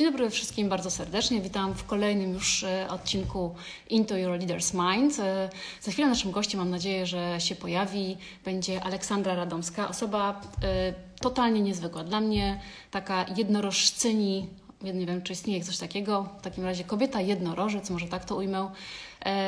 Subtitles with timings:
[0.00, 1.40] Dzień dobry wszystkim bardzo serdecznie.
[1.40, 3.54] Witam w kolejnym już e, odcinku
[3.90, 5.18] Into Your Leader's Mind.
[5.18, 5.50] E,
[5.80, 9.88] za chwilę naszym gościem, mam nadzieję, że się pojawi, będzie Aleksandra Radomska.
[9.88, 12.04] Osoba e, totalnie niezwykła.
[12.04, 12.60] Dla mnie
[12.90, 14.46] taka jednorożczyni,
[14.82, 18.70] nie wiem, czy istnieje coś takiego, w takim razie kobieta jednorożec, może tak to ujmę,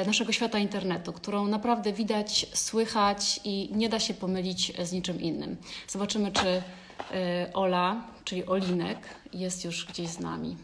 [0.06, 5.56] naszego świata internetu, którą naprawdę widać, słychać i nie da się pomylić z niczym innym.
[5.88, 6.62] Zobaczymy, czy
[7.54, 8.98] Ola, czyli Olinek,
[9.32, 10.56] jest już gdzieś z nami.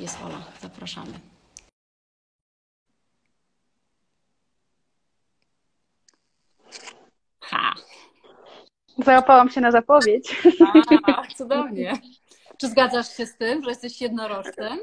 [0.00, 1.12] Jest Ola, zapraszamy.
[7.40, 7.74] Ha!
[9.04, 10.42] Załapałam się na zapowiedź.
[11.04, 11.92] A, cudownie.
[12.58, 14.78] Czy zgadzasz się z tym, że jesteś jednorożcem?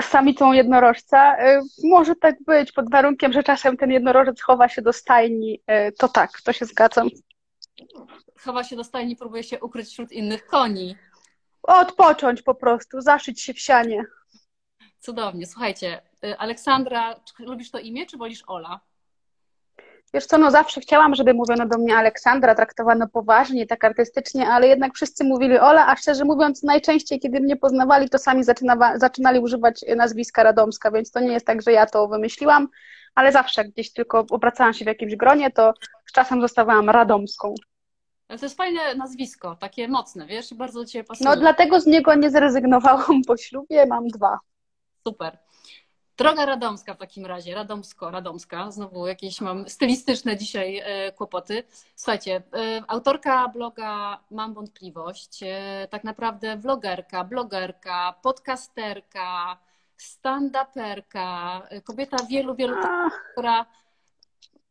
[0.00, 1.46] Samicą jednorożca?
[1.48, 5.60] Y, może tak być, pod warunkiem, że czasem ten jednorożec chowa się do stajni.
[5.88, 7.08] Y, to tak, to się zgadzam.
[8.40, 10.96] Chowa się do stajni, próbuje się ukryć wśród innych koni.
[11.62, 14.04] Odpocząć po prostu, zaszyć się w sianie.
[15.00, 15.46] Cudownie.
[15.46, 18.80] Słuchajcie, y, Aleksandra, czy lubisz to imię, czy wolisz Ola?
[20.14, 24.68] Wiesz co, no zawsze chciałam, żeby mówiono do mnie Aleksandra, traktowano poważnie, tak artystycznie, ale
[24.68, 28.44] jednak wszyscy mówili Ola, a szczerze mówiąc, najczęściej, kiedy mnie poznawali, to sami
[28.96, 32.68] zaczynali używać nazwiska Radomska, więc to nie jest tak, że ja to wymyśliłam,
[33.14, 35.74] ale zawsze gdzieś tylko obracałam się w jakimś gronie, to
[36.06, 37.54] z czasem zostawałam Radomską.
[38.28, 41.30] Ale to jest fajne nazwisko, takie mocne, wiesz, i bardzo do Ciebie pasuje.
[41.30, 44.38] No dlatego z niego nie zrezygnowałam po ślubie, mam dwa.
[45.08, 45.38] Super.
[46.18, 51.64] Droga Radomska w takim razie, Radomsko, Radomska, znowu jakieś mam stylistyczne dzisiaj e, kłopoty.
[51.96, 59.58] Słuchajcie, e, autorka bloga Mam Wątpliwość, e, tak naprawdę vlogerka, blogerka, podcasterka,
[59.98, 62.76] stand-uperka, kobieta wielu, wielu,
[63.32, 63.66] która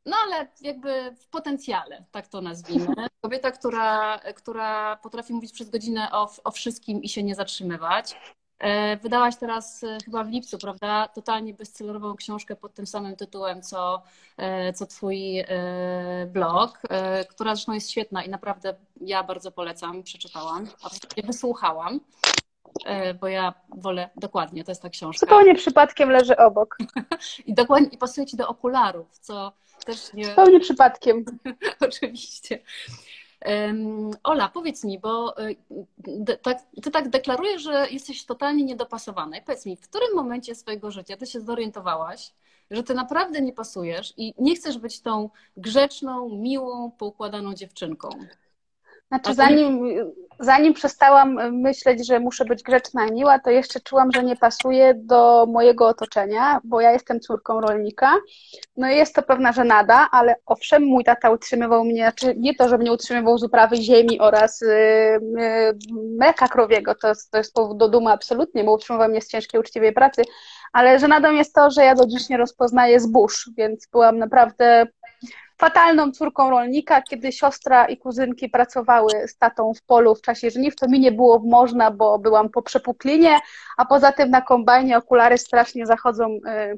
[0.07, 2.93] no ale jakby w potencjale, tak to nazwijmy.
[3.21, 8.15] Kobieta, która, która potrafi mówić przez godzinę o, o wszystkim i się nie zatrzymywać.
[8.59, 13.61] E, wydałaś teraz e, chyba w lipcu, prawda, totalnie bezcelową książkę pod tym samym tytułem,
[13.61, 14.01] co,
[14.37, 15.43] e, co Twój
[16.27, 16.81] blog,
[17.29, 20.89] która zresztą jest świetna i naprawdę ja bardzo polecam, przeczytałam, a
[21.27, 21.99] wysłuchałam,
[23.19, 25.25] bo ja wolę dokładnie, to jest ta książka.
[25.25, 26.77] Zupełnie przypadkiem leży obok.
[27.45, 29.51] I dokładnie i pasuje Ci do okularów, co
[29.85, 30.25] też nie...
[30.25, 31.25] Zupełnie przypadkiem.
[31.87, 32.59] Oczywiście.
[34.23, 35.55] Ola, powiedz mi, bo y,
[36.41, 39.37] tak, ty tak deklarujesz, że jesteś totalnie niedopasowana.
[39.37, 42.33] I powiedz mi, w którym momencie swojego życia ty się zorientowałaś,
[42.71, 48.09] że ty naprawdę nie pasujesz i nie chcesz być tą grzeczną, miłą, poukładaną dziewczynką?
[49.07, 49.95] Znaczy, zanim,
[50.39, 54.93] zanim przestałam myśleć, że muszę być grzeczna i miła, to jeszcze czułam, że nie pasuje
[54.93, 58.15] do mojego otoczenia, bo ja jestem córką rolnika.
[58.77, 62.69] No i jest to pewna żenada, ale owszem, mój tata utrzymywał mnie, znaczy nie to,
[62.69, 64.67] że mnie utrzymywał z uprawy ziemi oraz yy,
[65.37, 65.77] yy,
[66.17, 69.93] mleka krowiego, to, to jest powód do dumy absolutnie, bo utrzymywał mnie z ciężkiej, uczciwej
[69.93, 70.21] pracy,
[70.73, 74.87] ale żenadą jest to, że ja do dziś nie rozpoznaję zbóż, więc byłam naprawdę
[75.57, 80.75] fatalną córką rolnika, kiedy siostra i kuzynki pracowały z tatą w polu w czasie żniw,
[80.75, 83.39] to mi nie było można, bo byłam po przepuklinie,
[83.77, 86.73] a poza tym na kombajnie okulary strasznie zachodzą e,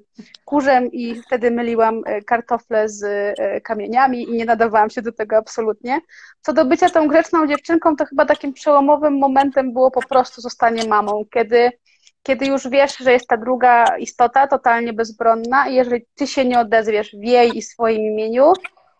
[0.45, 5.37] kurzem i wtedy myliłam e, kartofle z e, kamieniami i nie nadawałam się do tego
[5.37, 6.01] absolutnie.
[6.41, 10.87] Co do bycia tą grzeczną dziewczynką, to chyba takim przełomowym momentem było po prostu zostanie
[10.87, 11.71] mamą, kiedy
[12.23, 16.59] kiedy już wiesz, że jest ta druga istota totalnie bezbronna i jeżeli ty się nie
[16.59, 18.53] odezwiesz w jej i swoim imieniu,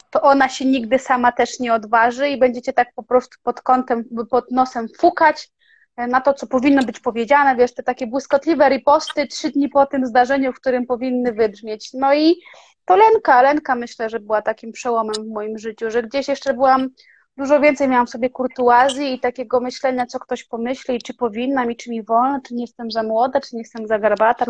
[0.09, 4.03] to ona się nigdy sama też nie odważy i będziecie tak po prostu pod kątem,
[4.29, 5.52] pod nosem fukać
[5.97, 9.85] e, na to, co powinno być powiedziane, wiesz, te takie błyskotliwe riposty trzy dni po
[9.85, 11.90] tym zdarzeniu, w którym powinny wybrzmieć.
[11.94, 12.35] No i
[12.85, 16.90] to Lenka, Lenka myślę, że była takim przełomem w moim życiu, że gdzieś jeszcze byłam
[17.39, 21.89] dużo więcej miałam sobie kurtuazji i takiego myślenia, co ktoś pomyśli, czy powinnam i czy
[21.89, 24.45] mi wolno, czy nie jestem za młoda, czy nie jestem za garbata.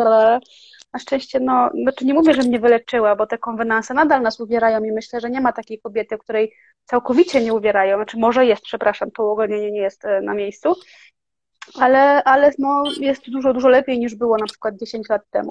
[0.93, 4.83] Na szczęście, no, znaczy nie mówię, że mnie wyleczyła, bo te konwenanse nadal nas uwierają
[4.83, 6.53] i myślę, że nie ma takiej kobiety, której
[6.85, 7.97] całkowicie nie uwierają.
[7.97, 10.75] Znaczy może jest, przepraszam, to uogólnienie nie jest e, na miejscu,
[11.79, 15.49] ale, ale no, jest dużo, dużo lepiej niż było na przykład 10 lat temu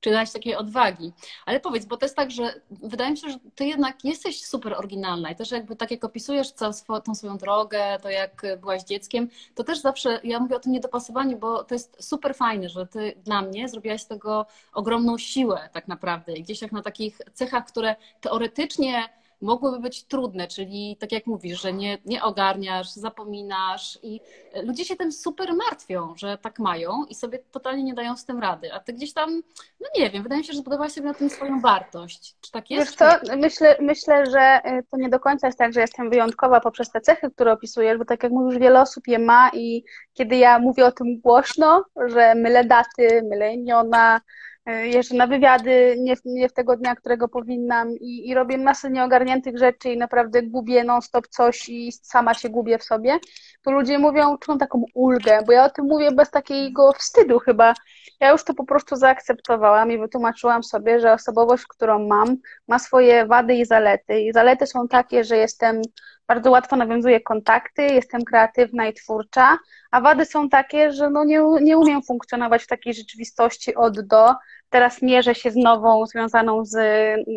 [0.00, 1.12] czy dać takiej odwagi.
[1.46, 4.72] Ale powiedz, bo to jest tak, że wydaje mi się, że ty jednak jesteś super
[4.72, 6.72] oryginalna i też jakby tak jak opisujesz całą
[7.04, 11.38] tą swoją drogę, to jak byłaś dzieckiem, to też zawsze, ja mówię o tym niedopasowaniu,
[11.38, 15.88] bo to jest super fajne, że ty dla mnie zrobiłaś z tego ogromną siłę tak
[15.88, 19.08] naprawdę i gdzieś tak na takich cechach, które teoretycznie
[19.40, 24.20] mogłyby być trudne, czyli tak jak mówisz, że nie, nie ogarniasz, zapominasz i
[24.62, 28.40] ludzie się tym super martwią, że tak mają i sobie totalnie nie dają z tym
[28.40, 29.42] rady, a ty gdzieś tam,
[29.80, 32.36] no nie wiem, wydaje mi się, że zbudowałaś sobie na tym swoją wartość.
[32.40, 32.90] Czy tak jest?
[32.90, 36.60] Wiesz co, myślę, myślę, że y, to nie do końca jest tak, że jestem wyjątkowa
[36.60, 40.36] poprzez te cechy, które opisujesz, bo tak jak mówisz, wiele osób je ma i kiedy
[40.36, 44.20] ja mówię o tym głośno, że mylę daty, mylę imiona,
[44.68, 48.90] E, jeżdżę na wywiady nie, nie w tego dnia, którego powinnam i, i robię masę
[48.90, 53.18] nieogarniętych rzeczy i naprawdę gubię non-stop coś i sama się gubię w sobie,
[53.62, 57.74] to ludzie mówią, czują taką ulgę, bo ja o tym mówię bez takiego wstydu chyba.
[58.20, 62.36] Ja już to po prostu zaakceptowałam i wytłumaczyłam sobie, że osobowość, którą mam,
[62.68, 64.20] ma swoje wady i zalety.
[64.20, 65.82] I zalety są takie, że jestem
[66.26, 69.58] bardzo łatwo nawiązuję kontakty, jestem kreatywna i twórcza,
[69.90, 74.34] a wady są takie, że no nie, nie umiem funkcjonować w takiej rzeczywistości od do.
[74.70, 76.76] Teraz mierzę się z nową, związaną z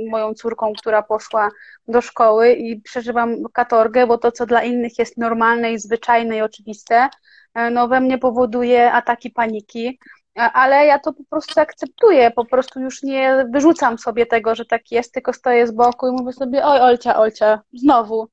[0.10, 1.50] moją córką, która poszła
[1.88, 6.42] do szkoły i przeżywam katorgę, bo to, co dla innych jest normalne i zwyczajne i
[6.42, 7.10] oczywiste,
[7.54, 10.00] e, no we mnie powoduje ataki paniki.
[10.36, 14.92] Ale ja to po prostu akceptuję, po prostu już nie wyrzucam sobie tego, że tak
[14.92, 18.28] jest, tylko stoję z boku i mówię sobie, oj Olcia, Olcia, znowu,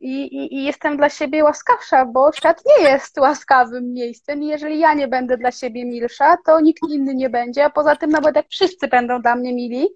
[0.00, 4.42] i, i, i jestem dla siebie łaskawsza, bo świat nie jest łaskawym miejscem.
[4.42, 7.96] I jeżeli ja nie będę dla siebie milsza, to nikt inny nie będzie, a poza
[7.96, 9.88] tym nawet jak wszyscy będą dla mnie mili,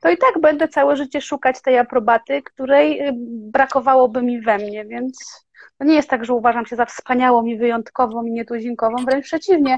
[0.00, 3.12] to i tak będę całe życie szukać tej aprobaty, której y,
[3.52, 5.46] brakowałoby mi we mnie, więc
[5.78, 9.76] to nie jest tak, że uważam się za wspaniałą i wyjątkową i nietuzinkową, wręcz przeciwnie.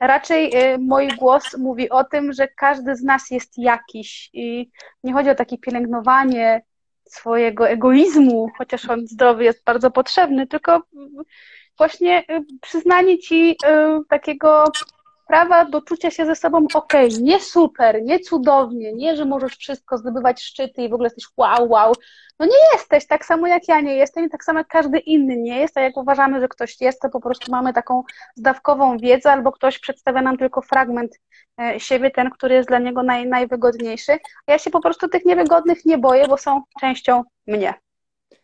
[0.00, 4.30] Raczej y, mój głos mówi o tym, że każdy z nas jest jakiś.
[4.32, 4.70] I
[5.04, 6.62] nie chodzi o takie pielęgnowanie
[7.08, 10.82] swojego egoizmu, chociaż on zdrowy jest bardzo potrzebny, tylko
[11.78, 13.56] właśnie y, przyznanie ci y,
[14.08, 14.64] takiego
[15.26, 19.98] prawa do czucia się ze sobą ok, nie super, nie cudownie, nie, że możesz wszystko
[19.98, 21.94] zdobywać szczyty i w ogóle jesteś wow, wow.
[22.38, 25.36] No nie jesteś, tak samo jak ja nie jestem i tak samo jak każdy inny
[25.36, 28.02] nie jest, a jak uważamy, że ktoś jest, to po prostu mamy taką
[28.34, 31.18] zdawkową wiedzę albo ktoś przedstawia nam tylko fragment
[31.60, 34.18] e, siebie, ten, który jest dla niego naj, najwygodniejszy.
[34.46, 37.74] Ja się po prostu tych niewygodnych nie boję, bo są częścią mnie.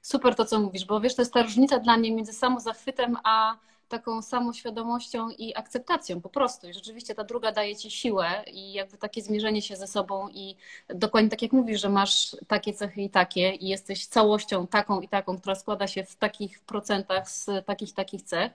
[0.02, 3.56] Super to, co mówisz, bo wiesz, to jest ta różnica dla mnie między samozachwytem a
[3.92, 6.68] taką samoświadomością i akceptacją po prostu.
[6.68, 10.56] I rzeczywiście ta druga daje ci siłę i jakby takie zmierzenie się ze sobą i
[10.88, 15.08] dokładnie tak jak mówisz, że masz takie cechy i takie i jesteś całością taką i
[15.08, 18.52] taką, która składa się w takich procentach z takich takich cech.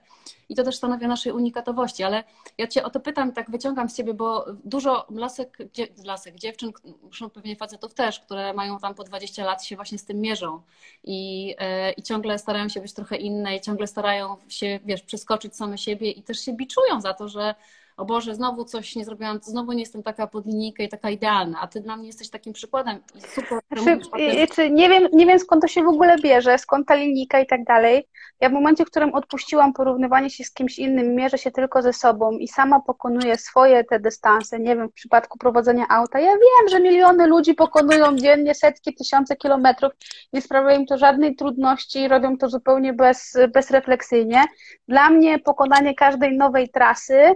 [0.48, 2.24] I to też stanowi naszej unikatowości, ale
[2.58, 5.58] ja cię o to pytam, tak wyciągam z ciebie, bo dużo lasek,
[6.04, 6.72] lasek dziewczyn,
[7.04, 10.62] zresztą pewnie facetów też, które mają tam po 20 lat się właśnie z tym mierzą
[11.04, 15.24] i, e, i ciągle starają się być trochę inne i ciągle starają się, wiesz, przez
[15.28, 17.54] przeskoczyć same siebie i też się biczują za to, że
[17.98, 21.60] o Boże, znowu coś nie zrobiłam, znowu nie jestem taka pod linijkę i taka idealna,
[21.60, 23.60] a ty dla mnie jesteś takim przykładem i super.
[23.76, 27.40] Czy, czy, nie, wiem, nie wiem skąd to się w ogóle bierze, skąd ta linijka
[27.40, 28.08] i tak dalej.
[28.40, 31.92] Ja w momencie, w którym odpuściłam porównywanie się z kimś innym, mierzę się tylko ze
[31.92, 36.68] sobą i sama pokonuję swoje te dystanse, nie wiem, w przypadku prowadzenia auta, ja wiem,
[36.70, 39.92] że miliony ludzi pokonują dziennie setki, tysiące kilometrów,
[40.32, 44.44] nie sprawia im to żadnej trudności, robią to zupełnie bez, bezrefleksyjnie.
[44.88, 47.34] Dla mnie pokonanie każdej nowej trasy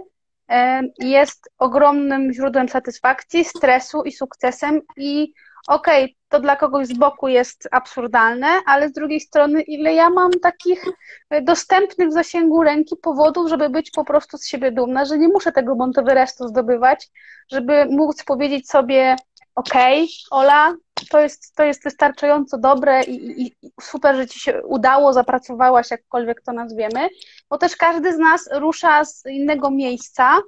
[0.99, 5.33] jest ogromnym źródłem satysfakcji, stresu i sukcesem i
[5.67, 10.09] okej, okay, to dla kogoś z boku jest absurdalne, ale z drugiej strony, ile ja
[10.09, 10.85] mam takich
[11.29, 15.27] e, dostępnych w zasięgu ręki powodów, żeby być po prostu z siebie dumna, że nie
[15.27, 17.09] muszę tego Monteverestu zdobywać,
[17.51, 19.15] żeby móc powiedzieć sobie,
[19.55, 20.73] okej, okay, Ola,
[21.09, 26.41] to jest, to jest wystarczająco dobre i, i, super, że ci się udało, zapracowałaś, jakkolwiek
[26.41, 27.09] to nazwiemy,
[27.49, 30.41] bo też każdy z nas rusza z innego miejsca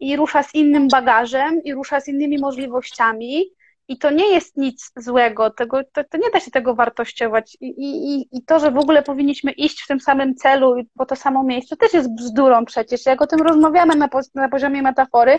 [0.00, 3.44] i rusza z innym bagażem i rusza z innymi możliwościami.
[3.90, 7.56] I to nie jest nic złego, tego, to, to nie da się tego wartościować.
[7.60, 11.16] I, i, I to, że w ogóle powinniśmy iść w tym samym celu, po to
[11.16, 13.06] samo miejsce, też jest bzdurą przecież.
[13.06, 15.38] Jak o tym rozmawiamy na, na poziomie metafory,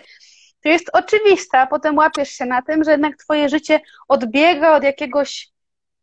[0.64, 4.84] to jest oczywiste, a potem łapiesz się na tym, że jednak twoje życie odbiega od
[4.84, 5.50] jakiegoś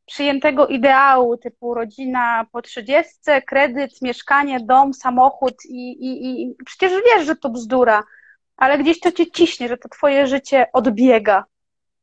[0.06, 7.26] przyjętego ideału, typu rodzina po trzydziestce, kredyt, mieszkanie, dom, samochód i, i, i przecież wiesz,
[7.26, 8.02] że to bzdura,
[8.56, 11.44] ale gdzieś to cię ciśnie, że to twoje życie odbiega.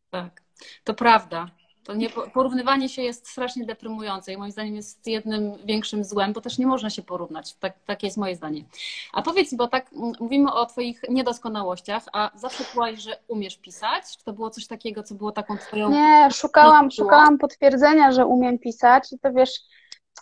[0.10, 0.42] Tak,
[0.84, 1.48] to prawda.
[1.84, 6.42] To nie, porównywanie się jest strasznie deprymujące i moim zdaniem jest jednym większym złem, bo
[6.42, 7.54] też nie można się porównać.
[7.54, 8.64] Tak, takie jest moje zdanie.
[9.14, 14.18] A powiedz mi, bo tak mówimy o Twoich niedoskonałościach, a zawsze czułaś, że umiesz pisać?
[14.18, 15.90] Czy to było coś takiego, co było taką Twoją.
[15.92, 19.60] Nie, szukałam, szukałam potwierdzenia, że umiem pisać i to wiesz.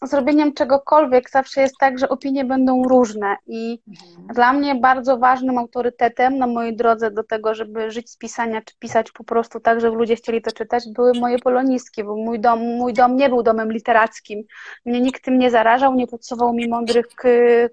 [0.07, 4.27] Zrobieniem czegokolwiek zawsze jest tak, że opinie będą różne i mhm.
[4.27, 8.75] dla mnie bardzo ważnym autorytetem na mojej drodze do tego, żeby żyć z pisania, czy
[8.79, 12.59] pisać po prostu tak, żeby ludzie chcieli to czytać, były moje polonistki, bo mój dom,
[12.59, 14.43] mój dom nie był domem literackim.
[14.85, 17.05] Mnie nikt tym nie zarażał, nie podsuwał mi mądrych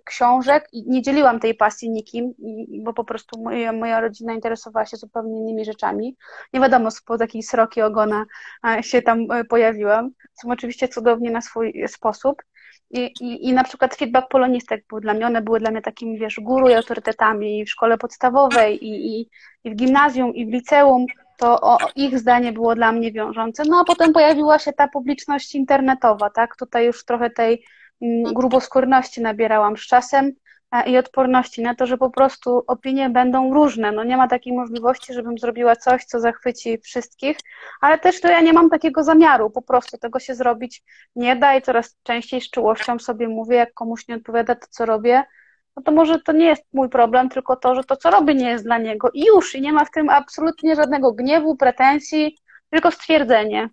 [0.04, 2.34] książek i nie dzieliłam tej pasji nikim,
[2.82, 6.16] bo po prostu moja, moja rodzina interesowała się zupełnie innymi rzeczami.
[6.52, 8.24] Nie wiadomo, po takiej sroki ogona
[8.80, 10.10] się tam e, pojawiłam.
[10.34, 12.17] Są oczywiście cudownie na swój sposób.
[12.90, 16.18] I, i, I na przykład feedback polonistek był dla mnie, one były dla mnie takimi,
[16.18, 19.28] wiesz, guru i autorytetami w szkole podstawowej i, i,
[19.64, 21.06] i w gimnazjum i w liceum,
[21.38, 23.62] to o, ich zdanie było dla mnie wiążące.
[23.68, 26.56] No a potem pojawiła się ta publiczność internetowa, tak?
[26.56, 27.64] Tutaj już trochę tej
[28.02, 30.32] mm, gruboskórności nabierałam z czasem
[30.86, 33.92] i odporności na to, że po prostu opinie będą różne.
[33.92, 37.38] No nie ma takiej możliwości, żebym zrobiła coś, co zachwyci wszystkich,
[37.80, 40.82] ale też to ja nie mam takiego zamiaru, po prostu tego się zrobić
[41.16, 44.86] nie da i coraz częściej z czułością sobie mówię, jak komuś nie odpowiada to, co
[44.86, 45.24] robię,
[45.76, 48.50] no to może to nie jest mój problem, tylko to, że to, co robię, nie
[48.50, 49.10] jest dla niego.
[49.14, 52.38] I już, i nie ma w tym absolutnie żadnego gniewu, pretensji,
[52.70, 53.68] tylko stwierdzenie.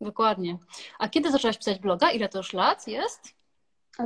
[0.00, 0.58] Dokładnie.
[0.98, 2.10] A kiedy zaczęłaś pisać bloga?
[2.10, 3.34] Ile to już lat jest?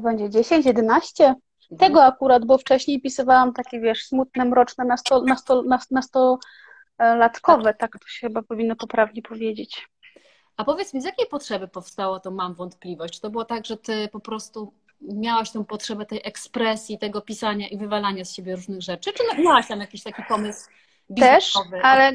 [0.02, 1.34] Będzie 10, 11.
[1.78, 8.26] Tego akurat, bo wcześniej pisywałam takie, wiesz, smutne, mroczne, nasto, nasto, nastolatkowe, tak to się
[8.26, 9.88] chyba powinno poprawnie powiedzieć.
[10.56, 13.14] A powiedz mi, z jakiej potrzeby powstało to Mam Wątpliwość?
[13.14, 17.68] Czy to było tak, że ty po prostu miałaś tą potrzebę tej ekspresji, tego pisania
[17.68, 19.12] i wywalania z siebie różnych rzeczy?
[19.12, 20.68] Czy miałaś tam jakiś taki pomysł
[21.16, 22.12] też, ale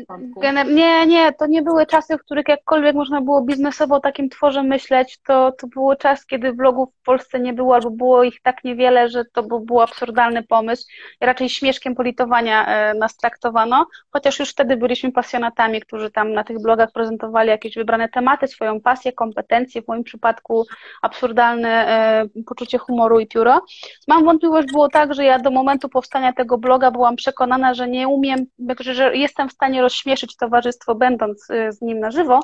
[0.65, 4.63] nie, nie, to nie były czasy, w których jakkolwiek można było biznesowo o takim tworze
[4.63, 8.63] myśleć, to, to było czas, kiedy vlogów w Polsce nie było, albo było ich tak
[8.63, 10.87] niewiele, że to był absurdalny pomysł.
[11.21, 16.61] Raczej śmieszkiem politowania e, nas traktowano, chociaż już wtedy byliśmy pasjonatami, którzy tam na tych
[16.61, 20.65] blogach prezentowali jakieś wybrane tematy, swoją pasję, kompetencje, w moim przypadku
[21.01, 23.61] absurdalne e, poczucie humoru i pióro.
[24.07, 28.07] Mam wątpliwość, było tak, że ja do momentu powstania tego bloga byłam przekonana, że nie
[28.07, 28.45] umiem,
[28.83, 32.39] że jestem w stanie rozśmieszyć towarzystwo, będąc y, z nim na żywo,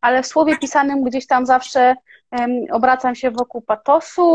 [0.00, 1.94] ale w słowie pisanym gdzieś tam zawsze
[2.72, 4.34] obracam się wokół patosu,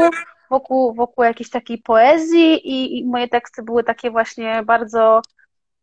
[0.49, 5.21] wokół, wokół jakiejś takiej poezji i, i moje teksty były takie właśnie bardzo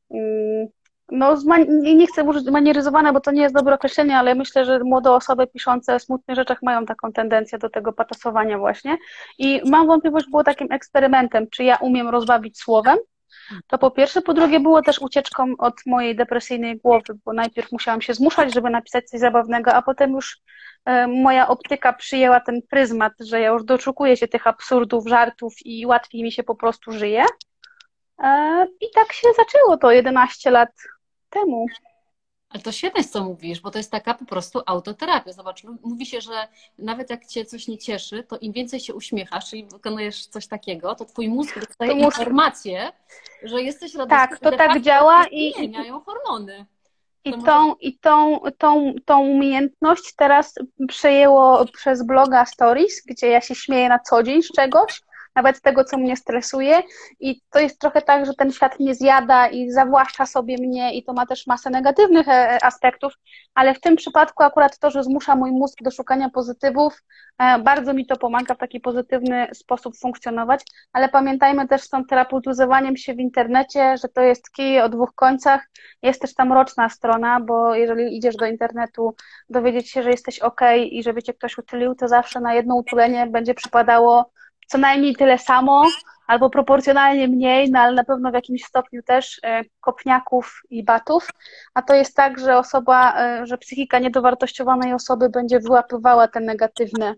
[0.09, 0.69] um,
[1.13, 1.37] no,
[1.83, 5.47] nie chcę użyć manieryzowane, bo to nie jest dobre określenie, ale myślę, że młode osoby
[5.47, 8.99] piszące o smutnych rzeczach mają taką tendencję do tego patosowania właśnie.
[9.39, 12.99] I mam wątpliwość, było takim eksperymentem, czy ja umiem rozbawić słowem,
[13.67, 18.01] to po pierwsze, po drugie było też ucieczką od mojej depresyjnej głowy, bo najpierw musiałam
[18.01, 20.39] się zmuszać, żeby napisać coś zabawnego, a potem już
[20.85, 25.87] e, moja optyka przyjęła ten pryzmat, że ja już doczukuję się tych absurdów, żartów i
[25.87, 27.25] łatwiej mi się po prostu żyje.
[28.23, 30.71] E, I tak się zaczęło to 11 lat
[31.31, 31.67] temu.
[32.55, 35.33] Ale to świetne jest, co mówisz, bo to jest taka po prostu autoterapia.
[35.33, 39.51] Zobacz, mówi się, że nawet jak cię coś nie cieszy, to im więcej się uśmiechasz,
[39.51, 42.93] czyli wykonujesz coś takiego, to twój mózg dostaje to informację,
[43.43, 44.17] że jesteś radosny.
[44.17, 46.67] Tak, to tak działa i zmieniają hormony.
[47.25, 50.55] I tą, i tą, tą, tą umiejętność teraz
[50.89, 55.03] przejęło przez bloga Stories, gdzie ja się śmieję na co dzień z czegoś,
[55.35, 56.83] nawet tego, co mnie stresuje.
[57.21, 61.05] I to jest trochę tak, że ten świat mnie zjada i zawłaszcza sobie mnie, i
[61.05, 63.13] to ma też masę negatywnych e, aspektów,
[63.55, 67.03] ale w tym przypadku akurat to, że zmusza mój mózg do szukania pozytywów,
[67.39, 70.63] e, bardzo mi to pomaga w taki pozytywny sposób funkcjonować.
[70.93, 75.15] Ale pamiętajmy też z tą terapeutyzowaniem się w internecie, że to jest kij o dwóch
[75.15, 75.67] końcach.
[76.03, 79.15] Jest też tam roczna strona, bo jeżeli idziesz do internetu,
[79.49, 80.61] dowiedzieć się, że jesteś ok
[80.91, 84.34] i żeby cię ktoś utylił, to zawsze na jedno utulenie będzie przypadało
[84.75, 85.87] co najmniej tyle samo,
[86.27, 91.29] albo proporcjonalnie mniej, no ale na pewno w jakimś stopniu też e, kopniaków i batów.
[91.75, 97.15] A to jest tak, że osoba, e, że psychika niedowartościowanej osoby będzie wyłapywała te negatywne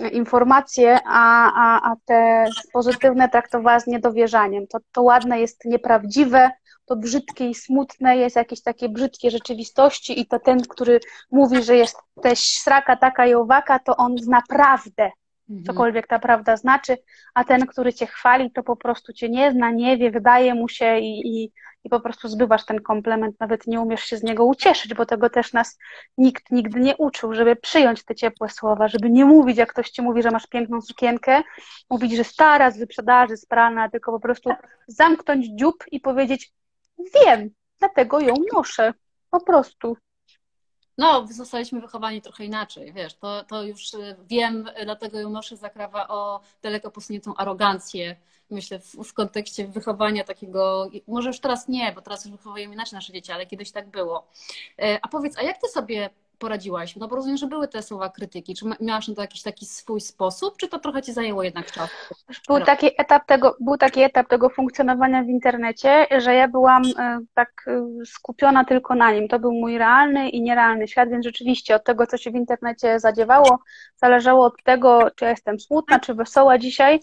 [0.00, 4.66] e, informacje, a, a, a te pozytywne traktowała z niedowierzaniem.
[4.66, 6.50] To, to ładne jest nieprawdziwe,
[6.86, 11.00] to brzydkie i smutne jest jakieś takie brzydkie rzeczywistości i to ten, który
[11.30, 15.10] mówi, że jesteś sraka taka i owaka, to on naprawdę.
[15.66, 16.96] Cokolwiek ta prawda znaczy,
[17.34, 20.68] a ten, który cię chwali, to po prostu cię nie zna, nie wie, wydaje mu
[20.68, 21.52] się i, i,
[21.84, 25.30] i po prostu zbywasz ten komplement, nawet nie umiesz się z niego ucieszyć, bo tego
[25.30, 25.78] też nas
[26.18, 30.02] nikt nigdy nie uczył, żeby przyjąć te ciepłe słowa, żeby nie mówić, jak ktoś ci
[30.02, 31.42] mówi, że masz piękną sukienkę,
[31.90, 34.50] mówić, że stara, z wyprzedaży, sprana, tylko po prostu
[34.86, 36.52] zamknąć dziób i powiedzieć,
[36.98, 38.94] wiem, dlatego ją noszę,
[39.30, 39.96] po prostu.
[41.00, 46.08] No, zostaliśmy wychowani trochę inaczej, wiesz, to, to już y, wiem, dlatego ją noszę zakrawa
[46.08, 48.16] o daleko posuniętą arogancję,
[48.50, 52.96] myślę, w, w, kontekście wychowania takiego, może już teraz nie, bo teraz już wychowujemy inaczej
[52.96, 54.28] nasze dzieci, ale kiedyś tak było.
[54.78, 56.10] E, a powiedz, a jak ty sobie
[56.40, 56.96] poradziłaś?
[56.96, 58.54] No bo rozumiem, że były te słowa krytyki.
[58.54, 61.90] Czy miałaś na to jakiś taki swój sposób, czy to trochę ci zajęło jednak czas?
[62.48, 67.20] Był taki etap tego, był taki etap tego funkcjonowania w internecie, że ja byłam e,
[67.34, 69.28] tak e, skupiona tylko na nim.
[69.28, 73.00] To był mój realny i nierealny świat, więc rzeczywiście od tego, co się w internecie
[73.00, 73.58] zadziewało,
[73.96, 77.00] zależało od tego, czy ja jestem smutna, czy wesoła dzisiaj,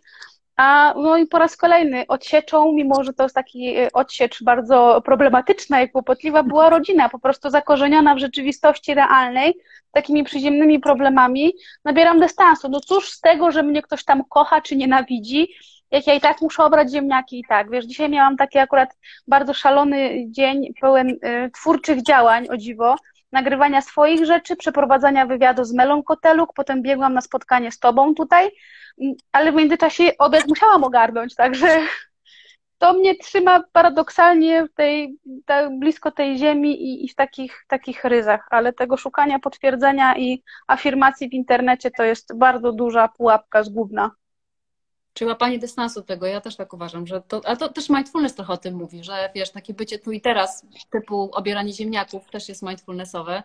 [0.58, 5.02] a no i po raz kolejny odsieczą, mimo że to jest taki e, odsiecz bardzo
[5.06, 9.58] problematyczna i kłopotliwa, była rodzina, po prostu zakorzeniona w rzeczywistości realnej,
[9.92, 11.54] takimi przyziemnymi problemami.
[11.86, 12.70] Nabieram dystansu.
[12.70, 15.48] No cóż z tego, że mnie ktoś tam kocha czy nienawidzi,
[15.92, 17.72] jak ja i tak muszę obrać ziemniaki i tak.
[17.72, 18.90] Wiesz, dzisiaj miałam taki akurat
[19.28, 22.96] bardzo szalony dzień, pełen y, twórczych działań, o dziwo,
[23.32, 28.52] nagrywania swoich rzeczy, przeprowadzania wywiadu z Melą Koteluk, potem biegłam na spotkanie z tobą tutaj,
[29.32, 31.68] ale w międzyczasie obiad musiałam ogarnąć, także
[32.78, 38.04] to mnie trzyma paradoksalnie w tej, tak blisko tej ziemi i, i w takich, takich
[38.04, 44.12] ryzach, ale tego szukania potwierdzenia i afirmacji w internecie to jest bardzo duża pułapka zgubna.
[45.18, 48.54] Czyli łapanie dystansu tego, ja też tak uważam, że to, ale to też mindfulness trochę
[48.54, 52.62] o tym mówi, że wiesz, takie bycie tu i teraz, typu obieranie ziemniaków też jest
[52.62, 53.44] mindfulnessowe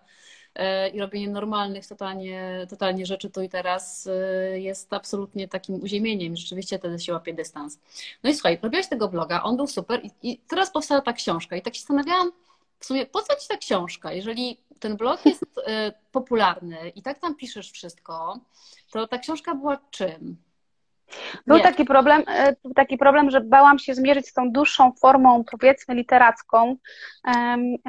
[0.55, 6.37] e, i robienie normalnych totalnie, totalnie rzeczy tu i teraz e, jest absolutnie takim uziemieniem.
[6.37, 7.79] Rzeczywiście wtedy się łapie dystans.
[8.23, 11.57] No i słuchaj, robiłaś tego bloga, on był super i, i teraz powstała ta książka
[11.57, 12.33] i tak się zastanawiałam,
[12.79, 14.13] w sumie po co ci ta książka?
[14.13, 18.41] Jeżeli ten blog jest e, popularny i tak tam piszesz wszystko,
[18.91, 20.37] to ta książka była czym?
[21.47, 25.95] Był taki problem, e, taki problem, że bałam się zmierzyć z tą dłuższą formą, powiedzmy,
[25.95, 26.77] literacką,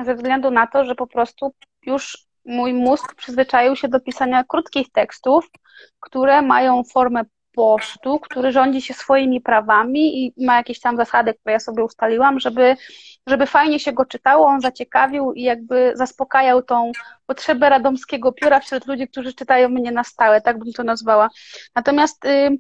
[0.03, 1.53] ze względu na to, że po prostu
[1.85, 5.49] już mój mózg przyzwyczaił się do pisania krótkich tekstów,
[5.99, 7.23] które mają formę
[7.55, 12.39] postu, który rządzi się swoimi prawami i ma jakieś tam zasady, które ja sobie ustaliłam,
[12.39, 12.75] żeby,
[13.27, 16.91] żeby fajnie się go czytało, on zaciekawił i jakby zaspokajał tą
[17.25, 21.29] potrzebę radomskiego pióra wśród ludzi, którzy czytają mnie na stałe, tak bym to nazwała.
[21.75, 22.57] Natomiast y,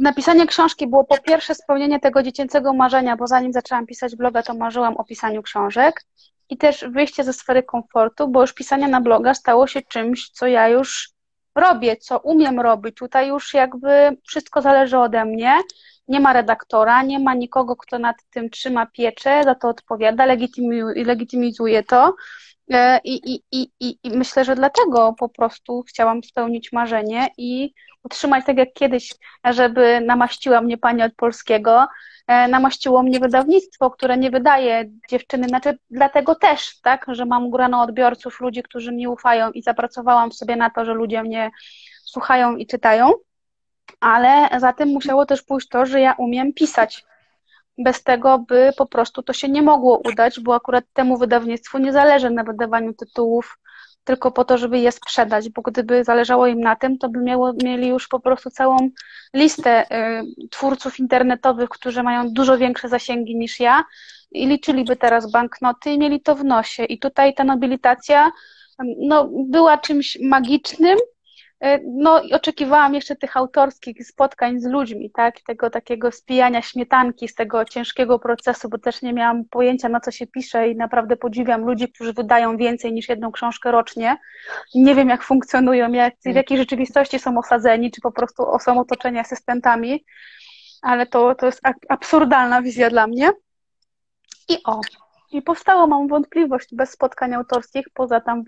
[0.00, 4.54] napisanie książki było po pierwsze spełnienie tego dziecięcego marzenia, bo zanim zaczęłam pisać bloga, to
[4.54, 6.04] marzyłam o pisaniu książek
[6.50, 10.46] i też wyjście ze sfery komfortu, bo już pisanie na bloga stało się czymś, co
[10.46, 11.10] ja już
[11.54, 12.96] robię, co umiem robić.
[12.96, 15.58] Tutaj już jakby wszystko zależy ode mnie.
[16.08, 20.26] Nie ma redaktora, nie ma nikogo, kto nad tym trzyma pieczę, za to odpowiada,
[20.96, 22.14] legitymizuje to.
[22.70, 27.74] E, I, i, i, i, I myślę, że dlatego po prostu chciałam spełnić marzenie i
[28.02, 31.86] utrzymać tak jak kiedyś, żeby namaściła mnie pani od polskiego,
[32.26, 37.82] e, namaściło mnie wydawnictwo, które nie wydaje dziewczyny, znaczy dlatego też, tak, że mam grono
[37.82, 41.50] odbiorców, ludzi, którzy mi ufają i zapracowałam sobie na to, że ludzie mnie
[42.04, 43.12] słuchają i czytają,
[44.00, 47.04] ale za tym musiało też pójść to, że ja umiem pisać.
[47.84, 51.92] Bez tego by po prostu to się nie mogło udać, bo akurat temu wydawnictwu nie
[51.92, 53.58] zależy na wydawaniu tytułów
[54.04, 57.52] tylko po to, żeby je sprzedać, bo gdyby zależało im na tym, to by miało,
[57.62, 58.76] mieli już po prostu całą
[59.34, 63.84] listę y, twórców internetowych, którzy mają dużo większe zasięgi niż ja
[64.32, 66.84] i liczyliby teraz banknoty i mieli to w nosie.
[66.84, 68.30] I tutaj ta nobilitacja
[68.98, 70.98] no, była czymś magicznym,
[71.86, 77.34] no i oczekiwałam jeszcze tych autorskich spotkań z ludźmi, tak, tego takiego spijania śmietanki z
[77.34, 81.64] tego ciężkiego procesu, bo też nie miałam pojęcia na co się pisze i naprawdę podziwiam
[81.64, 84.16] ludzi, którzy wydają więcej niż jedną książkę rocznie.
[84.74, 89.18] Nie wiem jak funkcjonują, jak, w jakiej rzeczywistości są osadzeni, czy po prostu są otoczeni
[89.18, 90.04] asystentami,
[90.82, 93.30] ale to, to jest absurdalna wizja dla mnie.
[94.48, 94.80] I o,
[95.32, 98.44] i powstało, mam wątpliwość, bez spotkań autorskich, poza tam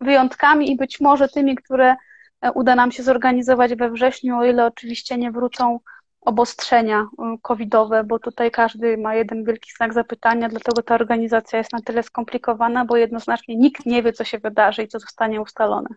[0.00, 1.96] wyjątkami i być może tymi, które
[2.40, 5.80] e, uda nam się zorganizować we wrześniu, o ile oczywiście nie wrócą
[6.20, 11.72] obostrzenia e, covidowe, bo tutaj każdy ma jeden wielki znak zapytania, dlatego ta organizacja jest
[11.72, 15.88] na tyle skomplikowana, bo jednoznacznie nikt nie wie, co się wydarzy i co zostanie ustalone.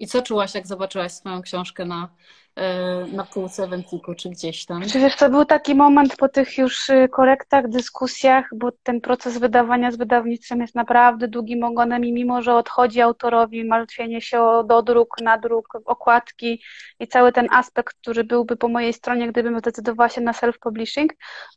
[0.00, 2.08] I co czułaś, jak zobaczyłaś swoją książkę na,
[2.56, 4.82] e, na półce Wentiku, czy gdzieś tam?
[4.82, 9.38] Czy wiesz, to był taki moment po tych już y, korektach, dyskusjach, bo ten proces
[9.38, 14.64] wydawania z wydawnictwem jest naprawdę długim ogonem i mimo, że odchodzi autorowi martwienie się o
[14.64, 16.62] dodruk, nadruk, okładki
[17.00, 21.08] i cały ten aspekt, który byłby po mojej stronie, gdybym zdecydowała się na self-publishing,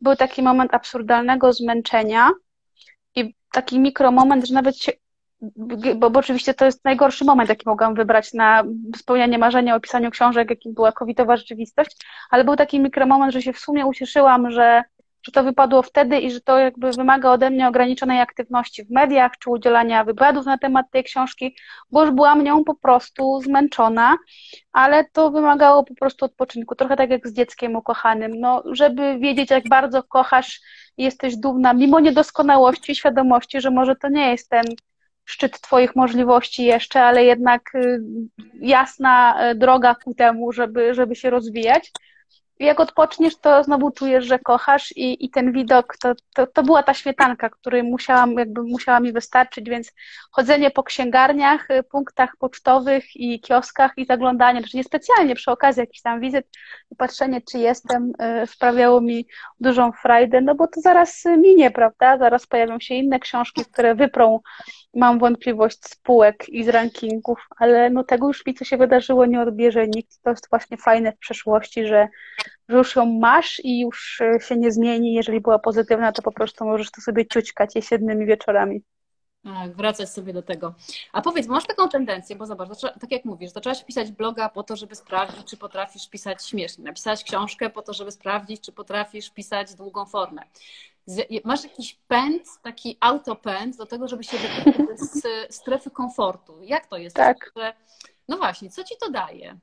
[0.02, 2.30] był taki moment absurdalnego zmęczenia
[3.16, 4.92] i taki mikromoment, że nawet się
[5.96, 8.64] bo, bo oczywiście to jest najgorszy moment, jaki mogłam wybrać na
[8.96, 11.98] spełnianie marzenia o pisaniu książek, jakim była covidowa rzeczywistość,
[12.30, 14.84] ale był taki mikromoment, że się w sumie ucieszyłam, że,
[15.24, 19.32] że to wypadło wtedy i że to jakby wymaga ode mnie ograniczonej aktywności w mediach,
[19.40, 21.56] czy udzielania wywiadów na temat tej książki,
[21.92, 24.18] bo już byłam nią po prostu zmęczona,
[24.72, 29.52] ale to wymagało po prostu odpoczynku, trochę tak jak z dzieckiem ukochanym, no, żeby wiedzieć,
[29.52, 30.62] jak bardzo kochasz
[30.98, 34.66] jesteś dumna, mimo niedoskonałości, świadomości, że może to nie jest ten
[35.26, 38.02] szczyt Twoich możliwości jeszcze, ale jednak y,
[38.60, 41.92] jasna droga ku temu, żeby, żeby się rozwijać
[42.66, 46.84] jak odpoczniesz, to znowu czujesz, że kochasz i, i ten widok, to, to, to była
[46.84, 49.92] ta śmietanka, której musiałam, jakby musiała mi wystarczyć, więc
[50.32, 56.20] chodzenie po księgarniach, punktach pocztowych i kioskach i zaglądanie, znaczy niespecjalnie przy okazji jakichś tam
[56.20, 56.48] wizyt
[56.92, 58.12] i patrzenie, czy jestem,
[58.44, 59.28] y, sprawiało mi
[59.60, 62.18] dużą frajdę, no bo to zaraz minie, prawda?
[62.18, 64.40] Zaraz pojawią się inne książki, które wyprą
[64.94, 69.42] mam wątpliwość spółek i z rankingów, ale no tego już mi, co się wydarzyło, nie
[69.42, 70.22] odbierze nikt.
[70.24, 72.08] To jest właśnie fajne w przeszłości, że,
[72.70, 75.14] że już ją masz i już e, się nie zmieni.
[75.14, 78.82] Jeżeli była pozytywna, to po prostu możesz to sobie ciućkać jesiennymi wieczorami.
[79.44, 80.74] Tak, wracać sobie do tego.
[81.14, 84.76] A powiedz, masz taką tendencję, bo zobacz, tak jak mówisz, zaczęłaś pisać bloga po to,
[84.76, 86.84] żeby sprawdzić, czy potrafisz pisać śmiesznie.
[86.84, 90.42] Napisać książkę po to, żeby sprawdzić, czy potrafisz pisać długą formę
[91.44, 96.64] masz jakiś pęd, taki autopęd do tego, żeby się wyprowadzić z strefy komfortu.
[96.64, 97.16] Jak to jest?
[97.16, 97.54] Tak.
[98.28, 99.58] No właśnie, co ci to daje?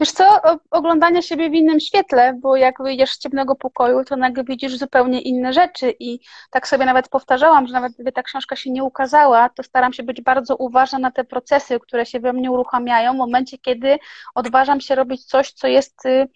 [0.00, 4.44] Wiesz co, oglądanie siebie w innym świetle, bo jak wyjdziesz z ciemnego pokoju, to nagle
[4.44, 8.70] widzisz zupełnie inne rzeczy i tak sobie nawet powtarzałam, że nawet gdyby ta książka się
[8.70, 12.50] nie ukazała, to staram się być bardzo uważna na te procesy, które się we mnie
[12.50, 13.98] uruchamiają w momencie, kiedy
[14.34, 16.28] odważam się robić coś, co jest y,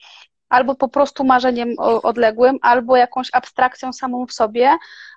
[0.51, 4.77] albo po prostu marzeniem odległym, albo jakąś abstrakcją samą w sobie.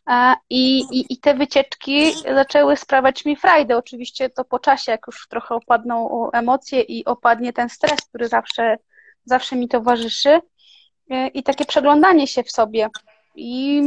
[0.10, 3.78] E, I, i, I te wycieczki zaczęły sprawiać mi frajdę.
[3.78, 8.78] Oczywiście to po czasie, jak już trochę opadną emocje i opadnie ten stres, który zawsze,
[9.26, 10.41] zawsze mi towarzyszy.
[11.10, 12.89] E, I takie przeglądanie się w sobie.
[13.36, 13.84] I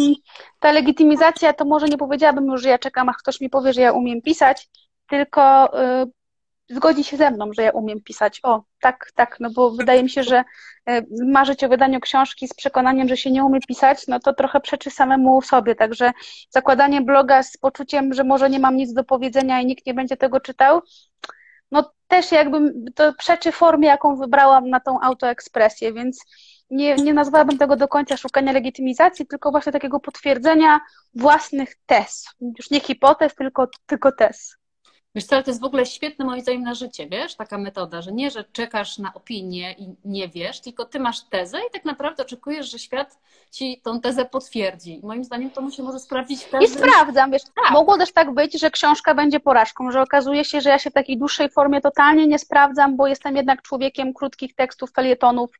[0.60, 3.80] ta legitymizacja, to może nie powiedziałabym już, że ja czekam, aż ktoś mi powie, że
[3.80, 4.68] ja umiem pisać,
[5.08, 5.66] tylko
[6.02, 6.06] y,
[6.68, 8.40] zgodzi się ze mną, że ja umiem pisać.
[8.42, 10.44] O, tak, tak, no bo wydaje mi się, że
[10.86, 14.60] e, marzyć o wydaniu książki z przekonaniem, że się nie umie pisać, no to trochę
[14.60, 15.74] przeczy samemu sobie.
[15.74, 16.12] Także
[16.50, 20.16] zakładanie bloga z poczuciem, że może nie mam nic do powiedzenia i nikt nie będzie
[20.16, 20.82] tego czytał,
[21.70, 22.58] no też jakby
[22.94, 26.24] to przeczy formie, jaką wybrałam na tą autoekspresję, więc
[26.70, 30.80] nie, nie nazwałabym tego do końca szukania legitymizacji, tylko właśnie takiego potwierdzenia
[31.14, 32.26] własnych tez.
[32.58, 34.56] Już nie hipotez, tylko, tylko tez.
[35.16, 38.02] Wiesz co, ale to jest w ogóle świetne moim zdaniem na życie, wiesz, taka metoda,
[38.02, 41.84] że nie, że czekasz na opinię i nie wiesz, tylko ty masz tezę i tak
[41.84, 43.18] naprawdę oczekujesz, że świat
[43.50, 45.00] ci tą tezę potwierdzi.
[45.02, 46.66] moim zdaniem to musi może sprawdzić każdy.
[46.66, 47.70] I sprawdzam, wiesz, tak.
[47.72, 50.94] mogło też tak być, że książka będzie porażką, że okazuje się, że ja się w
[50.94, 55.50] takiej dłuższej formie totalnie nie sprawdzam, bo jestem jednak człowiekiem krótkich tekstów, felietonów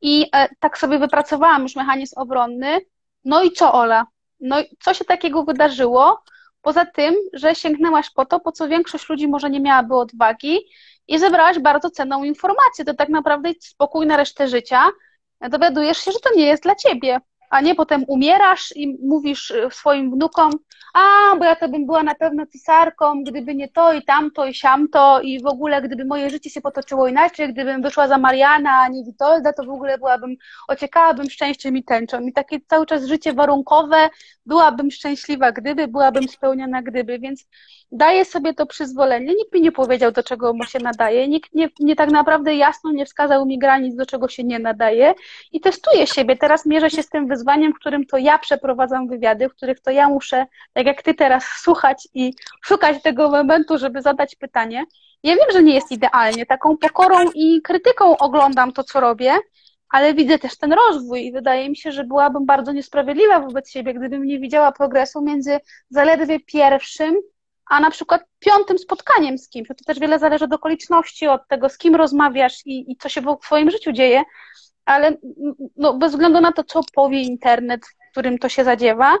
[0.00, 2.78] i e, tak sobie wypracowałam już mechanizm obronny.
[3.24, 4.06] No i co, Ola?
[4.40, 6.22] No i co się takiego wydarzyło?
[6.62, 10.58] Poza tym, że sięgnęłaś po to, po co większość ludzi może nie miałaby odwagi
[11.08, 12.84] i zebrałaś bardzo cenną informację.
[12.84, 14.88] To tak naprawdę spokój na resztę życia.
[15.50, 17.20] Dowiadujesz się, że to nie jest dla ciebie
[17.52, 20.50] a nie potem umierasz i mówisz y, swoim wnukom,
[20.94, 24.54] a, bo ja to bym była na pewno pisarką, gdyby nie to i tamto i
[24.54, 28.88] siamto i w ogóle gdyby moje życie się potoczyło inaczej, gdybym wyszła za Mariana, a
[28.88, 30.36] nie Witolda, to w ogóle byłabym,
[30.68, 32.20] ociekałabym szczęściem i tęczą.
[32.20, 34.10] I takie cały czas życie warunkowe,
[34.46, 37.46] byłabym szczęśliwa gdyby, byłabym spełniona gdyby, więc
[37.92, 39.34] daję sobie to przyzwolenie.
[39.34, 42.92] Nikt mi nie powiedział, do czego mu się nadaje, nikt nie, nie tak naprawdę jasno
[42.92, 45.14] nie wskazał mi granic, do czego się nie nadaje
[45.52, 46.36] i testuję siebie.
[46.36, 49.90] Teraz mierzę się z tym wyzwaniem, w którym to ja przeprowadzam wywiady, w których to
[49.90, 54.84] ja muszę, tak jak ty teraz, słuchać i szukać tego momentu, żeby zadać pytanie.
[55.22, 56.46] Ja wiem, że nie jest idealnie.
[56.46, 59.32] Taką pokorą i krytyką oglądam to, co robię,
[59.88, 63.94] ale widzę też ten rozwój i wydaje mi się, że byłabym bardzo niesprawiedliwa wobec siebie,
[63.94, 65.58] gdybym nie widziała progresu między
[65.90, 67.14] zaledwie pierwszym
[67.72, 69.68] a na przykład piątym spotkaniem z kimś.
[69.68, 73.20] To też wiele zależy od okoliczności, od tego, z kim rozmawiasz i, i co się
[73.20, 74.22] w Twoim życiu dzieje,
[74.84, 75.16] ale
[75.76, 79.16] no, bez względu na to, co powie internet, w którym to się zadziewa,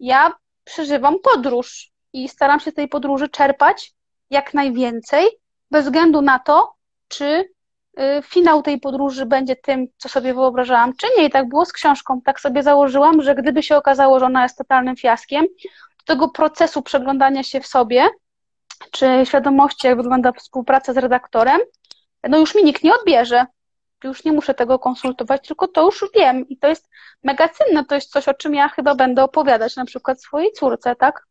[0.00, 0.32] ja
[0.64, 3.92] przeżywam podróż i staram się z tej podróży czerpać
[4.30, 5.26] jak najwięcej,
[5.70, 6.74] bez względu na to,
[7.08, 11.24] czy y, finał tej podróży będzie tym, co sobie wyobrażałam, czy nie.
[11.24, 12.20] I tak było z książką.
[12.24, 15.46] Tak sobie założyłam, że gdyby się okazało, że ona jest totalnym fiaskiem,
[16.04, 18.08] tego procesu przeglądania się w sobie,
[18.90, 21.60] czy świadomości, jak wygląda współpraca z redaktorem,
[22.28, 23.46] no już mi nikt nie odbierze.
[24.04, 26.90] Już nie muszę tego konsultować, tylko to już wiem i to jest
[27.24, 27.84] mega cenne.
[27.84, 31.26] To jest coś, o czym ja chyba będę opowiadać na przykład swojej córce, tak?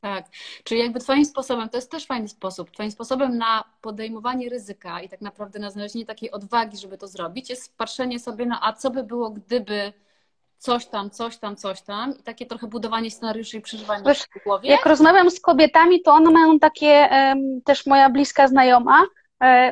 [0.00, 0.24] Tak,
[0.64, 5.08] czyli jakby Twoim sposobem, to jest też fajny sposób, Twoim sposobem na podejmowanie ryzyka i
[5.08, 8.90] tak naprawdę na znalezienie takiej odwagi, żeby to zrobić, jest patrzenie sobie na, a co
[8.90, 9.92] by było, gdyby
[10.58, 14.44] coś tam, coś tam, coś tam i takie trochę budowanie scenariuszy i przeżywanie Wiesz, w
[14.44, 14.70] głowie.
[14.70, 17.08] Jak rozmawiam z kobietami, to one mają takie,
[17.64, 19.02] też moja bliska znajoma,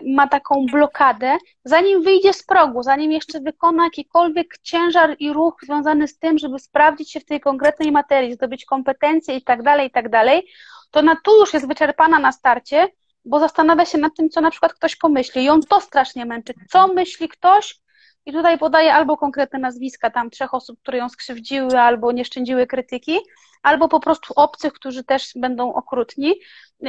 [0.07, 6.09] ma taką blokadę, zanim wyjdzie z progu, zanim jeszcze wykona jakikolwiek ciężar i ruch związany
[6.09, 9.91] z tym, żeby sprawdzić się w tej konkretnej materii, zdobyć kompetencje i tak dalej, i
[9.91, 10.47] tak dalej,
[10.91, 12.89] to ona tu już jest wyczerpana na starcie,
[13.25, 15.45] bo zastanawia się nad tym, co na przykład ktoś pomyśli.
[15.45, 16.55] Ją to strasznie męczy.
[16.71, 17.81] Co myśli ktoś?
[18.27, 22.67] I tutaj podaje albo konkretne nazwiska tam trzech osób, które ją skrzywdziły albo nie szczędziły
[22.67, 23.19] krytyki,
[23.63, 26.35] albo po prostu obcych, którzy też będą okrutni.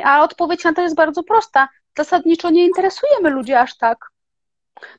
[0.04, 1.70] A odpowiedź na to jest bardzo prosta.
[1.98, 4.12] Zasadniczo nie interesujemy ludzi aż tak.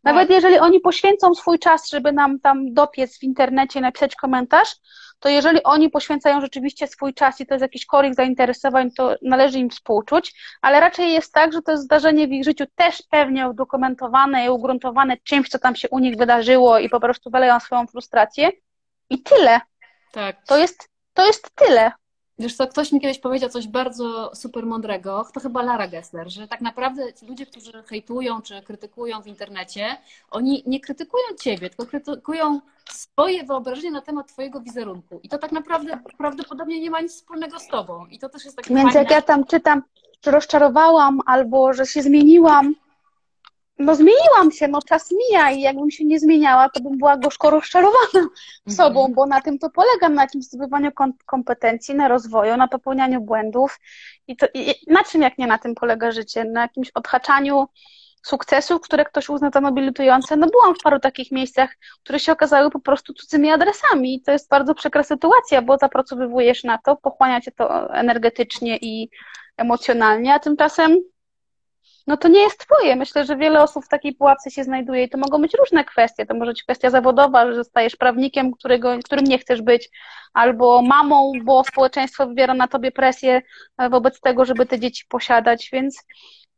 [0.04, 0.34] Nawet tak.
[0.34, 4.76] jeżeli oni poświęcą swój czas, żeby nam tam dopiec w internecie napisać komentarz,
[5.22, 9.58] to jeżeli oni poświęcają rzeczywiście swój czas i to jest jakiś korik zainteresowań, to należy
[9.58, 14.44] im współczuć, ale raczej jest tak, że to zdarzenie w ich życiu też pewnie udokumentowane
[14.44, 18.50] i ugruntowane czymś, co tam się u nich wydarzyło i po prostu wyleją swoją frustrację
[19.10, 19.60] i tyle.
[20.12, 20.36] Tak.
[20.46, 21.92] To jest, to jest tyle.
[22.38, 26.48] Wiesz co, ktoś mi kiedyś powiedział coś bardzo super mądrego, to chyba Lara Gessler, że
[26.48, 29.96] tak naprawdę ci ludzie, którzy hejtują czy krytykują w internecie,
[30.30, 35.20] oni nie krytykują ciebie, tylko krytykują swoje wyobrażenie na temat twojego wizerunku.
[35.22, 38.06] I to tak naprawdę prawdopodobnie nie ma nic wspólnego z tobą.
[38.06, 39.00] I to też jest takie Więc fajne...
[39.00, 39.82] jak ja tam czytam,
[40.24, 42.74] że rozczarowałam albo że się zmieniłam,
[43.78, 47.50] no zmieniłam się, no czas mija i jakbym się nie zmieniała, to bym była gorzko
[47.50, 48.30] rozczarowana mhm.
[48.76, 50.90] sobą, bo na tym to polega, na jakimś zdobywaniu
[51.26, 53.80] kompetencji, na rozwoju, na popełnianiu błędów
[54.28, 56.44] i, to, i na czym jak nie na tym polega życie?
[56.44, 57.66] Na jakimś odhaczaniu
[58.22, 60.36] sukcesów, które ktoś uzna za nobilitujące.
[60.36, 61.70] No byłam w paru takich miejscach,
[62.02, 66.64] które się okazały po prostu cudzymi adresami i to jest bardzo przykra sytuacja, bo zapracowywujesz
[66.64, 69.10] na to, pochłania cię to energetycznie i
[69.56, 70.98] emocjonalnie, a tymczasem
[72.06, 72.96] no to nie jest twoje.
[72.96, 76.26] Myślę, że wiele osób w takiej pułapce się znajduje i to mogą być różne kwestie.
[76.26, 79.90] To może być kwestia zawodowa, że zostajesz prawnikiem, którego, którym nie chcesz być,
[80.32, 83.42] albo mamą, bo społeczeństwo wywiera na tobie presję
[83.78, 86.04] e, wobec tego, żeby te dzieci posiadać, więc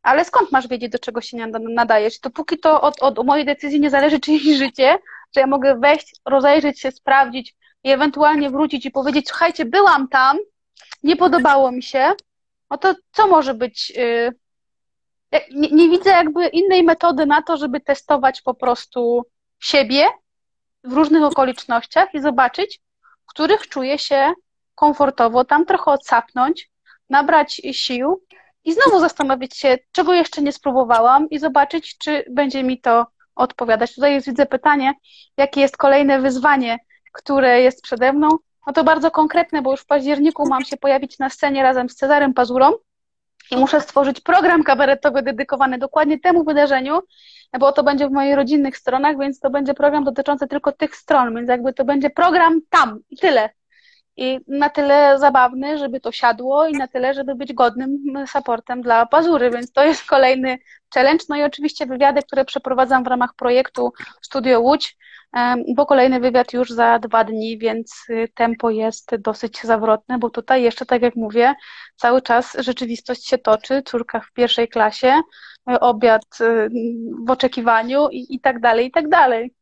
[0.02, 2.20] ale skąd masz wiedzieć, do czego się nadajesz?
[2.20, 4.98] Dopóki to od, od mojej decyzji nie zależy czyjeś życie,
[5.34, 10.38] że ja mogę wejść, rozejrzeć się, sprawdzić i ewentualnie wrócić i powiedzieć, słuchajcie, byłam tam,
[11.02, 12.12] nie podobało mi się,
[12.70, 13.90] no to co może być...
[13.90, 14.43] Yy,
[15.54, 19.22] nie, nie widzę jakby innej metody na to, żeby testować po prostu
[19.60, 20.06] siebie
[20.84, 22.80] w różnych okolicznościach i zobaczyć,
[23.24, 24.32] w których czuję się
[24.74, 26.70] komfortowo, tam trochę odsapnąć,
[27.10, 28.24] nabrać sił
[28.64, 33.94] i znowu zastanowić się, czego jeszcze nie spróbowałam i zobaczyć, czy będzie mi to odpowiadać.
[33.94, 34.94] Tutaj jest, widzę pytanie,
[35.36, 36.78] jakie jest kolejne wyzwanie,
[37.12, 38.28] które jest przede mną.
[38.66, 41.94] No to bardzo konkretne, bo już w październiku mam się pojawić na scenie razem z
[41.94, 42.72] Cezarem Pazurą
[43.50, 47.00] i muszę stworzyć program kabaretowy dedykowany dokładnie temu wydarzeniu,
[47.60, 51.34] bo to będzie w moich rodzinnych stronach, więc to będzie program dotyczący tylko tych stron,
[51.34, 53.50] więc jakby to będzie program tam i tyle.
[54.16, 59.06] I na tyle zabawny, żeby to siadło i na tyle, żeby być godnym supportem dla
[59.06, 60.58] Pazury, więc to jest kolejny
[60.94, 61.24] challenge.
[61.28, 64.96] No i oczywiście wywiady, które przeprowadzam w ramach projektu Studio Łódź,
[65.74, 70.62] bo kolejny wywiad już za dwa dni, więc y, tempo jest dosyć zawrotne, bo tutaj
[70.62, 71.54] jeszcze, tak jak mówię,
[71.96, 75.20] cały czas rzeczywistość się toczy, córka w pierwszej klasie,
[75.70, 76.68] y, obiad y,
[77.26, 79.54] w oczekiwaniu i, i tak dalej, i tak dalej.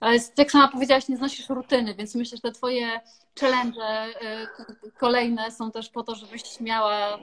[0.00, 3.00] Ale jak sama powiedziałaś, nie znosisz rutyny, więc myślę, że te twoje
[3.40, 3.80] challenge
[4.98, 7.18] kolejne są też po to, żebyś miała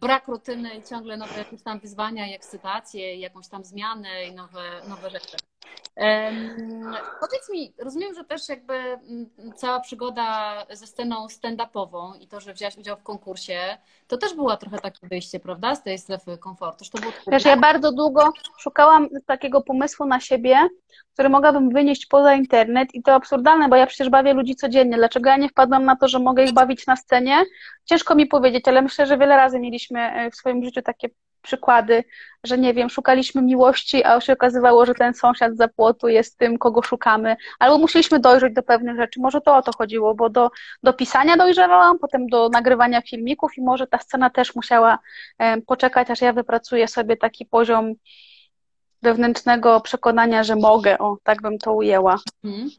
[0.00, 4.34] brak rutyny i ciągle nowe jakieś tam wyzwania i ekscytacje, i jakąś tam zmianę i
[4.34, 5.36] nowe, nowe rzeczy.
[7.20, 12.54] Powiedz mi, rozumiem, że też jakby mm, cała przygoda ze sceną stand-upową i to, że
[12.54, 13.58] wziąłeś udział w konkursie,
[14.08, 16.84] to też była trochę takie wyjście, prawda, z tej strefy komfortu.
[16.92, 20.68] to było Wiesz, ja bardzo długo szukałam takiego pomysłu na siebie,
[21.12, 24.96] który mogłabym wynieść poza internet i to absurdalne, bo ja przecież bawię ludzi codziennie.
[24.96, 27.44] Dlaczego ja nie wpadłam na to, że mogę ich bawić na scenie?
[27.84, 31.08] Ciężko mi powiedzieć, ale myślę, że wiele razy mieliśmy e, w swoim życiu takie
[31.44, 32.04] przykłady,
[32.44, 36.58] że nie wiem, szukaliśmy miłości, a się okazywało, że ten sąsiad za płotu jest tym,
[36.58, 39.20] kogo szukamy, albo musieliśmy dojrzeć do pewnych rzeczy.
[39.20, 40.50] Może to o to chodziło, bo do,
[40.82, 44.98] do pisania dojrzewałam, potem do nagrywania filmików i może ta scena też musiała
[45.66, 47.94] poczekać, aż ja wypracuję sobie taki poziom
[49.04, 52.16] wewnętrznego przekonania, że mogę, o, tak bym to ujęła.
[52.44, 52.70] Mhm.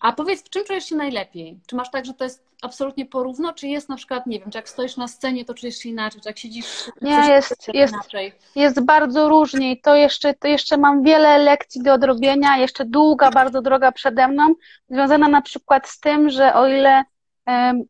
[0.00, 1.60] A powiedz, w czym czujesz się najlepiej?
[1.66, 4.58] Czy masz tak, że to jest absolutnie porówno, czy jest na przykład, nie wiem, czy
[4.58, 8.32] jak stoisz na scenie, to czujesz się inaczej, czy jak siedzisz, nie, jest, jest, inaczej?
[8.54, 13.30] Jest bardzo różnie i to jeszcze, to jeszcze mam wiele lekcji do odrobienia, jeszcze długa,
[13.30, 14.54] bardzo droga przede mną,
[14.90, 17.04] związana na przykład z tym, że o ile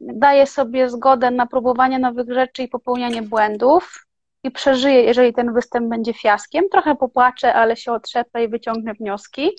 [0.01, 4.07] daję sobie zgodę na próbowanie nowych rzeczy i popełnianie błędów,
[4.45, 6.65] i przeżyję, jeżeli ten występ będzie fiaskiem.
[6.73, 9.51] Trochę popłaczę, ale się otrzepę i wyciągnę wnioski.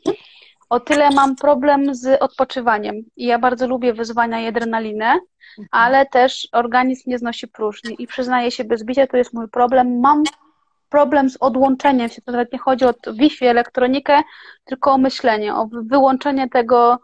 [0.70, 2.96] O tyle mam problem z odpoczywaniem.
[3.16, 5.68] I ja bardzo lubię wyzwania i adrenalinę, mhm.
[5.72, 7.96] ale też organizm nie znosi próżni.
[8.00, 10.00] I przyznaję się bez bicia, to jest mój problem.
[10.00, 10.24] Mam
[10.90, 12.22] problem z odłączeniem się.
[12.22, 14.22] To nawet nie chodzi o Wi-Fi, elektronikę,
[14.66, 17.00] tylko o myślenie, o wyłączenie tego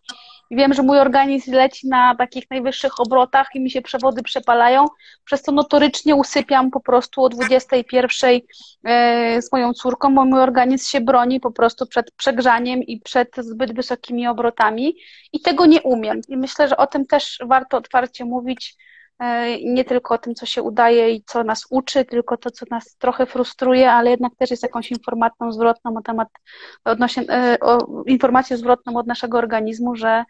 [0.58, 4.86] wiem, że mój organizm leci na takich najwyższych obrotach i mi się przewody przepalają,
[5.26, 8.42] przez co notorycznie usypiam po prostu o 21
[8.86, 13.36] e, z moją córką, bo mój organizm się broni po prostu przed przegrzaniem i przed
[13.38, 14.96] zbyt wysokimi obrotami
[15.34, 16.22] i tego nie umiem.
[16.28, 18.76] I myślę, że o tym też warto otwarcie mówić,
[19.64, 22.96] nie tylko o tym, co się udaje i co nas uczy, tylko to, co nas
[22.98, 26.28] trochę frustruje, ale jednak też jest jakąś informacją zwrotną o temat,
[26.86, 30.24] odnośnie, e, o informację zwrotną od naszego organizmu, że,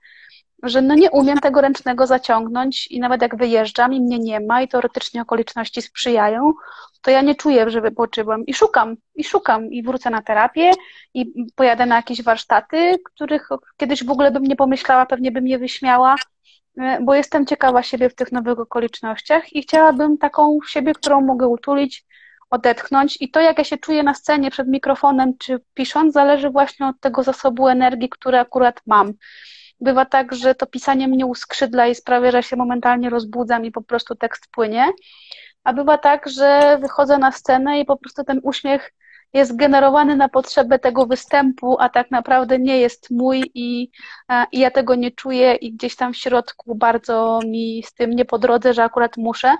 [0.64, 4.62] że no nie umiem tego ręcznego zaciągnąć i nawet jak wyjeżdżam i mnie nie ma
[4.62, 6.54] i teoretycznie okoliczności sprzyjają,
[7.02, 10.72] to ja nie czuję, że wypoczywam i szukam, i szukam i wrócę na terapię
[11.14, 15.60] i pojadę na jakieś warsztaty, których kiedyś w ogóle bym nie pomyślała, pewnie bym je
[15.60, 16.16] wyśmiała,
[16.69, 16.69] E,
[17.02, 22.06] bo jestem ciekawa siebie w tych nowych okolicznościach i chciałabym taką siebie, którą mogę utulić,
[22.50, 23.18] odetchnąć.
[23.22, 27.00] I to, jak ja się czuję na scenie przed mikrofonem czy pisząc, zależy właśnie od
[27.00, 29.14] tego zasobu energii, który akurat mam.
[29.82, 33.82] Bywa tak, że to pisanie mnie uskrzydla i sprawia, że się momentalnie rozbudzam i po
[33.82, 34.88] prostu tekst płynie.
[35.64, 38.92] A bywa tak, że wychodzę na scenę i po prostu ten uśmiech
[39.34, 43.92] jest generowany na potrzebę tego występu, a tak naprawdę nie jest mój i,
[44.52, 48.26] i ja tego nie czuję i gdzieś tam w środku bardzo mi z tym nie
[48.26, 49.56] po drodze, że akurat muszę.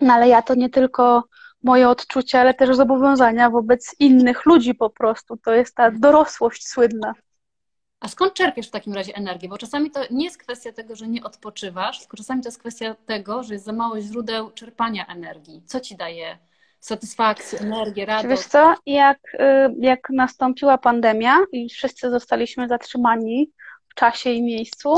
[0.00, 1.24] No ale ja to nie tylko
[1.62, 5.36] moje odczucia, ale też zobowiązania wobec innych ludzi po prostu.
[5.36, 7.14] To jest ta dorosłość słynna.
[8.00, 9.48] A skąd czerpiesz w takim razie energię?
[9.48, 12.94] Bo czasami to nie jest kwestia tego, że nie odpoczywasz, tylko czasami to jest kwestia
[13.06, 15.62] tego, że jest za mało źródeł czerpania energii.
[15.66, 16.38] Co ci daje
[16.84, 18.28] satysfakcję, energię, radość.
[18.28, 23.50] Wiesz co, jak, y, jak nastąpiła pandemia i wszyscy zostaliśmy zatrzymani
[23.88, 24.94] w czasie i miejscu,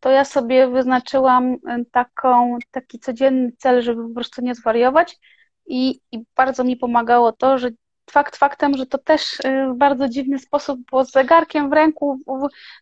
[0.00, 1.58] to ja sobie wyznaczyłam y,
[1.92, 5.18] taką, taki codzienny cel, żeby po prostu nie zwariować
[5.66, 7.70] i, i bardzo mi pomagało to, że
[8.10, 12.20] fakt faktem, że to też y, w bardzo dziwny sposób, bo z zegarkiem w ręku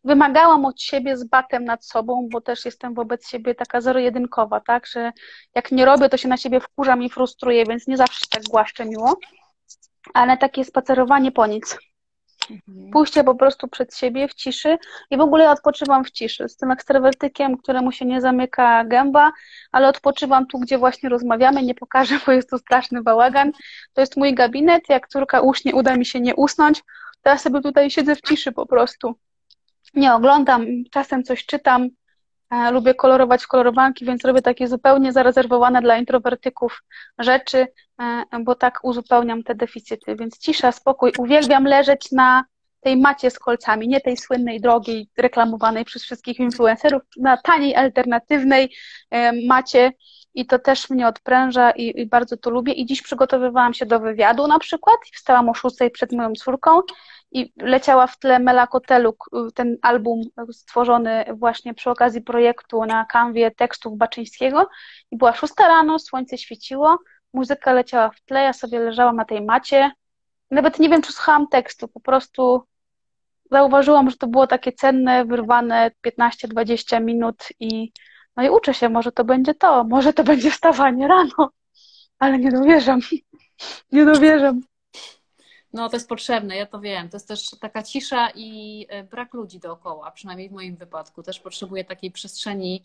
[0.05, 4.87] wymagałam od siebie z batem nad sobą, bo też jestem wobec siebie taka zero-jedynkowa, tak,
[4.87, 5.13] że
[5.55, 8.85] jak nie robię, to się na siebie wkurzam i frustruję, więc nie zawsze tak głaszczę
[8.85, 9.17] miło,
[10.15, 11.79] ale takie spacerowanie po nic.
[12.69, 12.91] Mhm.
[12.91, 14.79] Pójście po prostu przed siebie w ciszy
[15.11, 16.49] i w ogóle odpoczywam w ciszy.
[16.49, 19.33] Z tym ekstrawertykiem, któremu się nie zamyka gęba,
[19.73, 23.53] ale odpoczywam tu, gdzie właśnie rozmawiamy, nie pokażę, bo jest tu straszny bałagan.
[23.93, 26.83] To jest mój gabinet, jak córka uśnie, uda mi się nie usnąć,
[27.23, 29.15] to ja sobie tutaj siedzę w ciszy po prostu.
[29.95, 31.89] Nie oglądam, czasem coś czytam,
[32.73, 36.83] lubię kolorować kolorowanki, więc robię takie zupełnie zarezerwowane dla introwertyków
[37.19, 37.67] rzeczy,
[38.01, 40.17] e, bo tak uzupełniam te deficyty.
[40.17, 41.13] Więc cisza, spokój.
[41.19, 42.45] Uwielbiam leżeć na
[42.81, 48.75] tej macie z kolcami, nie tej słynnej, drogiej, reklamowanej przez wszystkich influencerów, na taniej, alternatywnej
[49.11, 49.93] e, macie
[50.35, 52.73] i to też mnie odpręża i, i, bardzo to lubię.
[52.73, 56.81] I dziś przygotowywałam się do wywiadu na przykład wstałam o szóstej przed moją córką
[57.33, 59.17] i leciała w tle Mela Kotelu,
[59.55, 60.21] ten album
[60.53, 64.69] stworzony właśnie przy okazji projektu na kanwie tekstów Baczyńskiego
[65.11, 66.99] i była szósta rano, słońce świeciło,
[67.33, 69.91] muzyka leciała w tle, ja sobie leżałam na tej macie,
[70.51, 72.63] nawet nie wiem, czy słuchałam tekstu, po prostu
[73.51, 77.93] zauważyłam, że to było takie cenne, wyrwane 15-20 minut i
[78.37, 81.51] no i uczę się, może to będzie to, może to będzie wstawanie rano,
[82.19, 83.01] ale nie dowierzam,
[83.93, 84.61] nie dowierzam.
[85.73, 87.09] No, to jest potrzebne, ja to wiem.
[87.09, 91.23] To jest też taka cisza i e, brak ludzi dookoła, przynajmniej w moim wypadku.
[91.23, 92.83] Też potrzebuję takiej przestrzeni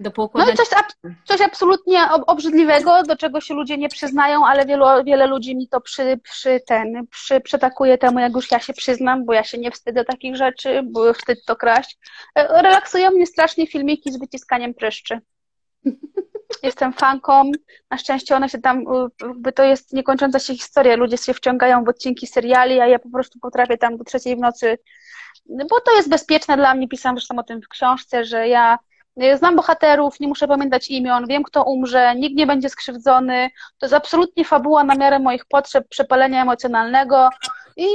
[0.00, 0.54] do poukładania.
[0.58, 5.26] No i coś, coś absolutnie obrzydliwego, do czego się ludzie nie przyznają, ale wielu, wiele
[5.26, 9.32] ludzi mi to przy, przy ten, przy, przytakuje temu, jak już ja się przyznam, bo
[9.32, 11.98] ja się nie wstydzę takich rzeczy, bo wstyd to kraść.
[12.34, 15.20] E, relaksują mnie strasznie filmiki z wyciskaniem pryszczy.
[16.62, 17.50] Jestem fanką.
[17.90, 18.84] Na szczęście one się tam,
[19.20, 20.96] jakby to jest niekończąca się historia.
[20.96, 24.38] Ludzie się wciągają w odcinki seriali, a ja po prostu potrafię tam do trzeciej w
[24.38, 24.78] nocy,
[25.46, 26.88] bo to jest bezpieczne dla mnie.
[26.88, 28.78] Pisałam zresztą o tym w książce, że ja
[29.36, 33.50] znam bohaterów, nie muszę pamiętać imion, wiem kto umrze, nikt nie będzie skrzywdzony.
[33.78, 37.28] To jest absolutnie fabuła na miarę moich potrzeb, przepalenia emocjonalnego.
[37.76, 37.86] I, i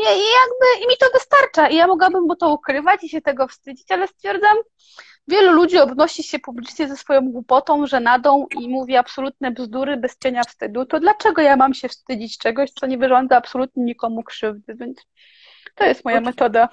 [0.42, 1.70] jakby i mi to wystarcza.
[1.70, 4.58] I ja mogłabym bo to ukrywać i się tego wstydzić, ale stwierdzam,
[5.28, 10.44] Wielu ludzi obnosi się publicznie ze swoją głupotą, żenadą i mówi absolutne bzdury bez cienia
[10.44, 10.86] wstydu.
[10.86, 14.76] To dlaczego ja mam się wstydzić czegoś, co nie wyrządza absolutnie nikomu krzywdy?
[14.76, 15.02] Więc
[15.76, 16.70] to jest moja metoda.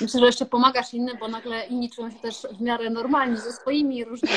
[0.00, 3.52] Myślę, że jeszcze pomagasz innym, bo nagle inni czują się też w miarę normalni ze
[3.52, 4.34] swoimi różnymi.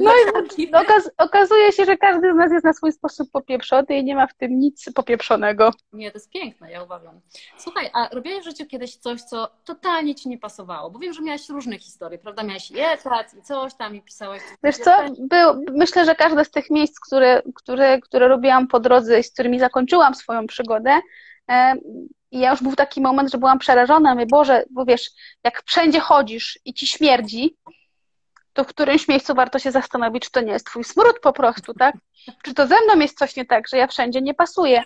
[0.00, 0.12] No
[0.58, 4.16] i okaz okazuje się, że każdy z nas jest na swój sposób popieprzony i nie
[4.16, 5.70] ma w tym nic popieprzonego.
[5.92, 7.20] Nie, to jest piękne, ja uważam.
[7.58, 10.90] Słuchaj, a robiłeś w życiu kiedyś coś, co totalnie ci nie pasowało?
[10.90, 12.42] Bo wiem, że miałaś różne historie, prawda?
[12.42, 14.42] Miałaś etat i coś tam i pisałeś.
[14.62, 19.20] Wiesz co, Był, myślę, że każde z tych miejsc, które, które, które robiłam po drodze
[19.20, 21.00] i z którymi zakończyłam swoją przygodę,
[22.32, 24.14] I ja już był taki moment, że byłam przerażona.
[24.14, 25.10] Mówię, Boże, bo wiesz,
[25.44, 27.56] jak wszędzie chodzisz i ci śmierdzi,
[28.52, 31.74] to w którymś miejscu warto się zastanowić, czy to nie jest twój smród po prostu,
[31.74, 31.94] tak?
[32.42, 34.82] Czy to ze mną jest coś nie tak, że ja wszędzie nie pasuję.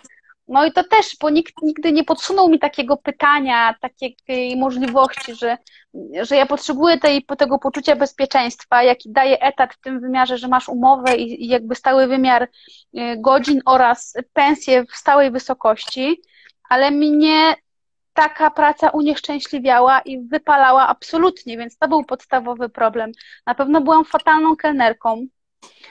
[0.47, 5.57] No i to też, bo nikt nigdy nie podsunął mi takiego pytania, takiej możliwości, że,
[6.21, 10.69] że ja potrzebuję tej, tego poczucia bezpieczeństwa, jaki daje etat w tym wymiarze, że masz
[10.69, 12.49] umowę i, i jakby stały wymiar y,
[13.17, 16.21] godzin oraz pensję w stałej wysokości,
[16.69, 17.55] ale mnie
[18.13, 23.11] taka praca unieszczęśliwiała i wypalała absolutnie, więc to był podstawowy problem.
[23.45, 25.27] Na pewno byłam fatalną kelnerką,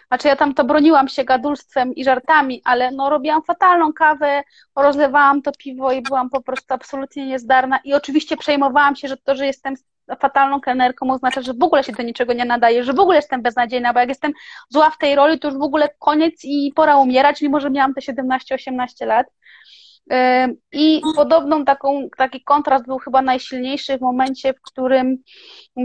[0.08, 4.42] znaczy ja tam to broniłam się gadulstwem i żartami, ale no robiłam fatalną kawę,
[4.76, 9.34] rozlewałam to piwo i byłam po prostu absolutnie niezdarna i oczywiście przejmowałam się, że to,
[9.34, 9.74] że jestem
[10.20, 13.42] fatalną kelnerką oznacza, że w ogóle się do niczego nie nadaje, że w ogóle jestem
[13.42, 14.32] beznadziejna, bo jak jestem
[14.68, 17.94] zła w tej roli, to już w ogóle koniec i pora umierać, mimo że miałam
[17.94, 19.26] te 17-18 lat.
[20.72, 25.16] I podobną taką, taki kontrast był chyba najsilniejszy w momencie, w którym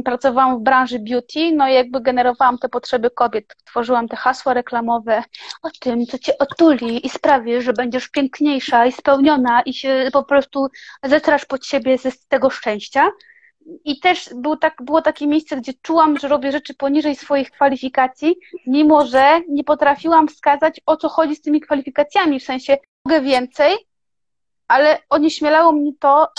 [0.06, 5.24] pracowałam w branży beauty, no i jakby generowałam te potrzeby kobiet, tworzyłam te hasła reklamowe
[5.64, 10.24] o tym, co cię otuli i sprawi, że będziesz piękniejsza i spełniona i się po
[10.24, 10.68] prostu
[11.04, 13.12] zetrasz pod siebie z tego szczęścia.
[13.86, 18.36] I też był tak, było takie miejsce, gdzie czułam, że robię rzeczy poniżej swoich kwalifikacji,
[18.68, 23.76] mimo że nie potrafiłam wskazać, o co chodzi z tymi kwalifikacjami, w sensie mogę więcej,
[24.72, 26.32] ale onieśmielało mnie to,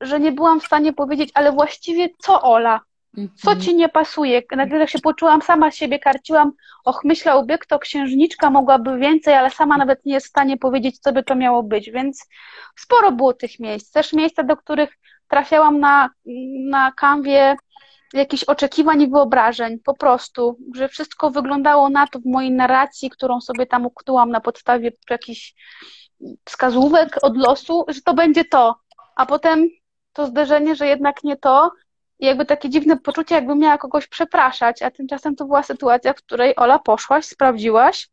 [0.00, 2.80] że nie byłam w stanie powiedzieć, ale właściwie co Ola?
[3.14, 3.60] Co mhm.
[3.60, 4.42] ci nie pasuje?
[4.56, 6.52] Nagle się poczułam, sama siebie karciłam,
[6.84, 11.12] och, myślałby, kto księżniczka mogłaby więcej, ale sama nawet nie jest w stanie powiedzieć, co
[11.12, 12.28] by to miało być, więc
[12.76, 13.92] sporo było tych miejsc.
[13.92, 16.10] Też miejsca, do których trafiałam na,
[16.70, 17.56] na kanwie
[18.14, 23.40] jakichś oczekiwań i wyobrażeń, po prostu, że wszystko wyglądało na to w mojej narracji, którą
[23.40, 25.54] sobie tam uknęłam na podstawie jakichś
[26.44, 28.76] wskazówek od losu, że to będzie to,
[29.16, 29.68] a potem
[30.12, 31.70] to zderzenie, że jednak nie to,
[32.18, 36.16] i jakby takie dziwne poczucie, jakby miała kogoś przepraszać, a tymczasem to była sytuacja, w
[36.16, 38.08] której Ola poszłaś, sprawdziłaś,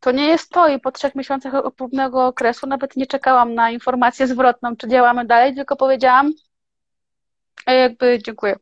[0.00, 4.26] to nie jest to i po trzech miesiącach próbnego okresu nawet nie czekałam na informację
[4.26, 6.32] zwrotną, czy działamy dalej, tylko powiedziałam,
[7.66, 8.56] jakby dziękuję.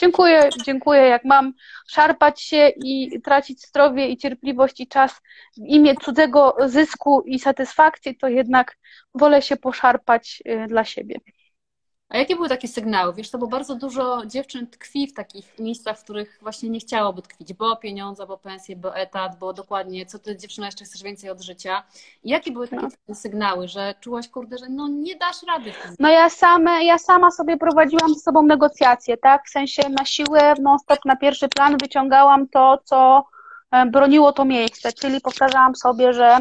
[0.00, 1.02] Dziękuję, dziękuję.
[1.02, 1.52] Jak mam
[1.88, 5.20] szarpać się i tracić zdrowie i cierpliwość i czas
[5.56, 8.76] w imię cudzego zysku i satysfakcji, to jednak
[9.14, 11.20] wolę się poszarpać y, dla siebie.
[12.14, 13.14] A jakie były takie sygnały?
[13.14, 17.22] Wiesz, to bo bardzo dużo dziewczyn tkwi w takich miejscach, w których właśnie nie chciałoby
[17.22, 21.30] tkwić, bo pieniądze, bo pensje, bo etat, bo dokładnie, co ty dziewczyna jeszcze chcesz więcej
[21.30, 21.82] od życia.
[22.24, 23.14] I jakie były takie no.
[23.14, 25.72] sygnały, że czułaś, kurde, że no nie dasz rady?
[25.98, 29.46] No ja, same, ja sama sobie prowadziłam z sobą negocjacje, tak?
[29.46, 33.24] W sensie na siłę, non-stop na pierwszy plan wyciągałam to, co
[33.70, 36.38] e, broniło to miejsce, czyli powtarzałam sobie, że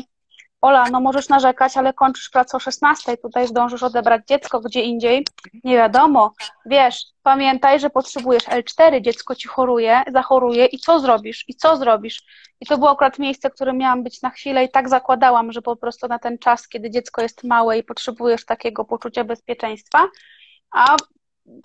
[0.63, 5.25] Ola, no możesz narzekać, ale kończysz pracę o 16, tutaj zdążysz odebrać dziecko gdzie indziej.
[5.63, 6.33] Nie wiadomo.
[6.65, 11.45] Wiesz, pamiętaj, że potrzebujesz L4, dziecko ci choruje, zachoruje i co zrobisz?
[11.47, 12.21] I co zrobisz?
[12.61, 15.61] I to było akurat miejsce, w którym miałam być na chwilę i tak zakładałam, że
[15.61, 20.07] po prostu na ten czas, kiedy dziecko jest małe i potrzebujesz takiego poczucia bezpieczeństwa,
[20.71, 20.95] a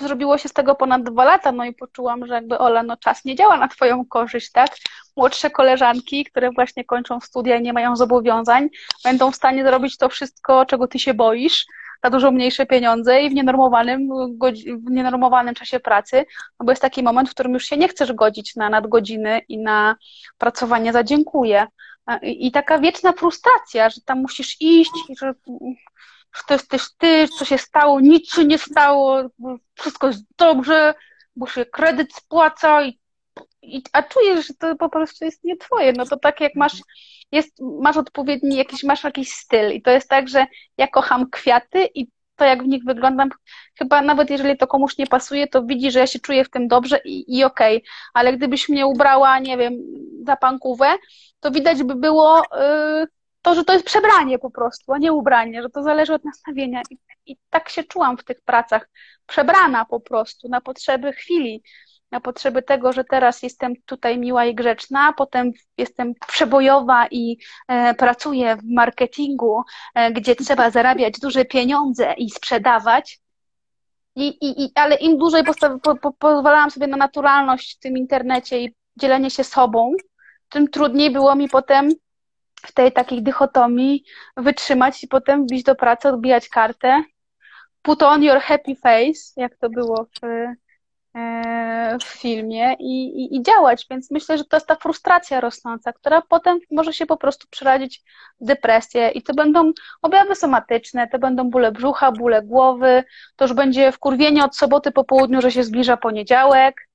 [0.01, 3.25] zrobiło się z tego ponad dwa lata, no i poczułam, że jakby Ola, no czas
[3.25, 4.71] nie działa na twoją korzyść, tak?
[5.17, 8.69] Młodsze koleżanki, które właśnie kończą studia i nie mają zobowiązań,
[9.05, 11.67] będą w stanie zrobić to wszystko, czego ty się boisz,
[12.05, 14.09] za dużo mniejsze pieniądze i w nienormowanym,
[14.87, 16.25] w nienormowanym czasie pracy,
[16.61, 19.59] no bo jest taki moment, w którym już się nie chcesz godzić na nadgodziny i
[19.59, 19.97] na
[20.39, 21.67] pracowanie za dziękuję.
[22.23, 25.35] I taka wieczna frustracja, że tam musisz iść, że
[26.47, 29.23] to jesteś ty, co się stało, nic się nie stało,
[29.75, 30.95] wszystko jest dobrze,
[31.37, 33.01] bo się kredyt spłaca i,
[33.63, 35.93] i, a czujesz, że to po prostu jest nie twoje.
[35.93, 36.77] No to tak jak masz,
[37.33, 40.47] jest, masz odpowiedni jakiś, masz jakiś styl i to jest tak, że
[40.79, 43.29] ja kocham kwiaty i to, jak w nich wyglądam,
[43.79, 46.69] chyba nawet jeżeli to komuś nie pasuje, to widzi, że ja się czuję w tym
[46.69, 47.77] dobrze i, i okej.
[47.77, 47.91] Okay.
[48.15, 49.73] Ale gdybyś mnie ubrała, nie wiem,
[50.27, 50.87] za pankówę,
[51.41, 53.07] to widać by było, yy,
[53.43, 56.83] to, że to jest przebranie po prostu, a nie ubranie, że to zależy od nastawienia.
[56.91, 58.89] I, I, tak się czułam w tych pracach,
[59.27, 61.63] przebrana po prostu na potrzeby chwili,
[62.11, 67.95] na potrzeby tego, że teraz jestem tutaj miła i grzeczna, potem jestem przebojowa i e,
[67.95, 69.63] pracuję w marketingu,
[69.95, 73.21] e, gdzie trzeba zarabiać duże pieniądze i sprzedawać.
[74.17, 75.43] I, i, i, ale im dłużej
[75.83, 79.93] po, po, pozwalałam sobie na naturalność w tym internecie i dzielenie się sobą,
[80.49, 81.91] tym trudniej było mi potem
[82.67, 84.05] w tej takiej dychotomii
[84.37, 87.03] wytrzymać i potem wbić do pracy, odbijać kartę.
[87.83, 90.27] Put on your happy face, jak to było w
[92.03, 96.23] w filmie i, i, i, działać, więc myślę, że to jest ta frustracja rosnąca, która
[96.29, 98.03] potem może się po prostu przeradzić
[98.41, 99.11] w depresję.
[99.11, 103.05] I to będą objawy somatyczne, to będą bóle brzucha, bóle głowy,
[103.37, 106.89] to już będzie wkurwienie od soboty po południu, że się zbliża poniedziałek,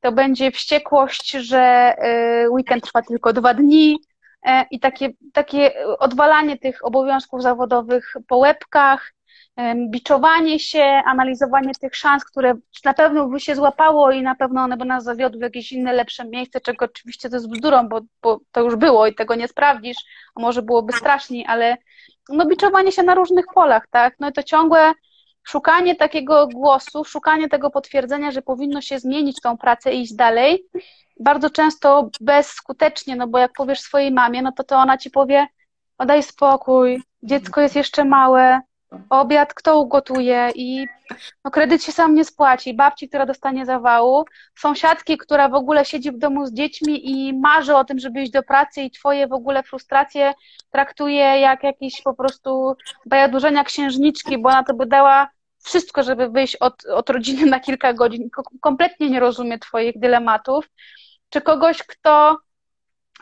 [0.00, 1.94] to będzie wściekłość, że
[2.44, 3.94] y, weekend trwa tylko dwa dni.
[3.94, 4.11] e,
[4.70, 9.12] i takie, takie odwalanie tych obowiązków zawodowych po łebkach,
[9.90, 14.76] biczowanie się, analizowanie tych szans, które na pewno by się złapało i na pewno one
[14.76, 18.40] by nas zawiodły w jakieś inne, lepsze miejsce, czego oczywiście to jest bzdurą, bo, bo
[18.52, 19.96] to już było i tego nie sprawdzisz,
[20.34, 21.76] a może byłoby straszniej, ale
[22.28, 24.14] no biczowanie się na różnych polach, tak?
[24.20, 24.92] No i to ciągłe
[25.44, 30.64] szukanie takiego głosu, szukanie tego potwierdzenia, że powinno się zmienić tą pracę i iść dalej,
[31.20, 35.46] bardzo często bezskutecznie, no bo jak powiesz swojej mamie, no to to ona ci powie,
[35.98, 38.60] o daj spokój, dziecko jest jeszcze małe,
[39.10, 40.86] obiad kto ugotuje i
[41.44, 44.24] no, kredyt się sam nie spłaci, babci, która dostanie zawału,
[44.58, 48.32] sąsiadki, która w ogóle siedzi w domu z dziećmi i marzy o tym, żeby iść
[48.32, 50.32] do pracy i twoje w ogóle frustracje
[50.70, 52.74] traktuje jak jakieś po prostu
[53.06, 55.28] bajadurzenia księżniczki, bo ona to by dała
[55.62, 58.28] wszystko, żeby wyjść od, od rodziny na kilka godzin.
[58.60, 60.68] Kompletnie nie rozumie twoich dylematów.
[61.28, 62.38] Czy kogoś, kto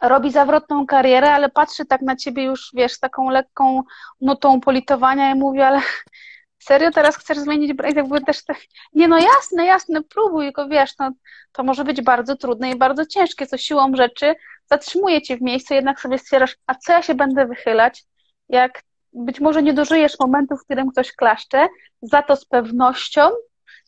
[0.03, 3.83] robi zawrotną karierę, ale patrzy tak na ciebie już, wiesz, taką lekką
[4.21, 5.81] nutą politowania i mówi, ale
[6.69, 7.97] serio teraz chcesz zmienić projekt?
[7.97, 8.57] Jakby też tak,
[8.93, 11.11] nie no jasne, jasne, próbuj, tylko wiesz, no
[11.53, 14.35] to może być bardzo trudne i bardzo ciężkie, co siłą rzeczy
[14.71, 18.05] zatrzymuje cię w miejscu, jednak sobie stwierdzasz, a co ja się będę wychylać,
[18.49, 18.83] jak
[19.13, 21.69] być może nie dożyjesz momentu, w którym ktoś klaszcze,
[22.03, 23.31] za to z pewnością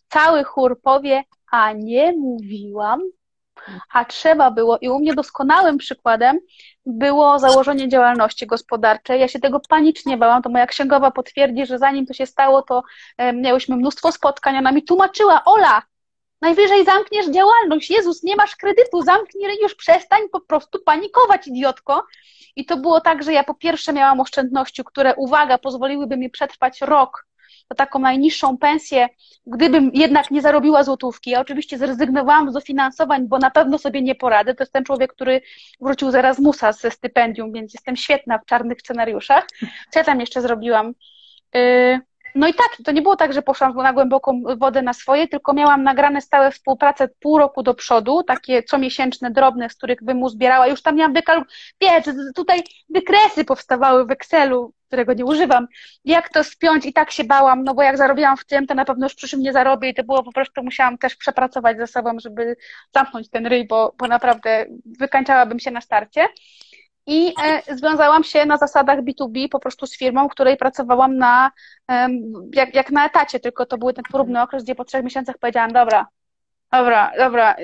[0.08, 3.00] cały chór powie, a nie mówiłam,
[3.92, 6.38] a trzeba było, i u mnie doskonałym przykładem
[6.86, 9.20] było założenie działalności gospodarczej.
[9.20, 12.82] Ja się tego panicznie bałam, to moja księgowa potwierdzi, że zanim to się stało, to
[13.34, 14.58] miałyśmy mnóstwo spotkań.
[14.58, 15.82] Ona mi tłumaczyła, Ola,
[16.40, 17.90] najwyżej zamkniesz działalność.
[17.90, 22.06] Jezus, nie masz kredytu, zamknij już, przestań po prostu panikować, idiotko.
[22.56, 26.80] I to było tak, że ja po pierwsze miałam oszczędności, które, uwaga, pozwoliłyby mi przetrwać
[26.80, 27.26] rok
[27.68, 29.08] to taką najniższą pensję,
[29.46, 31.30] gdybym jednak nie zarobiła złotówki.
[31.30, 34.54] Ja oczywiście zrezygnowałam z dofinansowań, bo na pewno sobie nie poradzę.
[34.54, 35.40] To jest ten człowiek, który
[35.80, 39.46] wrócił z Erasmusa ze stypendium, więc jestem świetna w czarnych scenariuszach.
[39.90, 40.94] Co ja tam jeszcze zrobiłam?
[41.56, 42.00] Y,
[42.34, 45.52] no i tak, to nie było tak, że poszłam na głęboką wodę na swoje, tylko
[45.52, 50.28] miałam nagrane stałe współpracę pół roku do przodu, takie comiesięczne, drobne, z których bym mu
[50.28, 50.66] zbierała.
[50.66, 51.44] Już tam miałam wykal...
[51.80, 52.04] Wiesz,
[52.34, 55.66] tutaj wykresy powstawały w Excelu, którego nie używam.
[56.04, 58.84] Jak to spiąć i tak się bałam, no bo jak zarobiłam w tym, to na
[58.84, 61.86] pewno już w przyszłym nie zarobię i to było po prostu, musiałam też przepracować ze
[61.86, 62.56] sobą, żeby
[62.94, 64.66] zamknąć ten ryj, bo, bo naprawdę
[64.98, 66.26] wykańczałabym się na starcie.
[67.06, 71.50] I e, związałam się na zasadach B2B po prostu z firmą, której pracowałam na,
[72.54, 75.72] jak, jak na etacie, tylko to był ten próbny okres, gdzie po trzech miesiącach powiedziałam,
[75.72, 76.06] dobra,
[76.72, 77.56] dobra, dobra,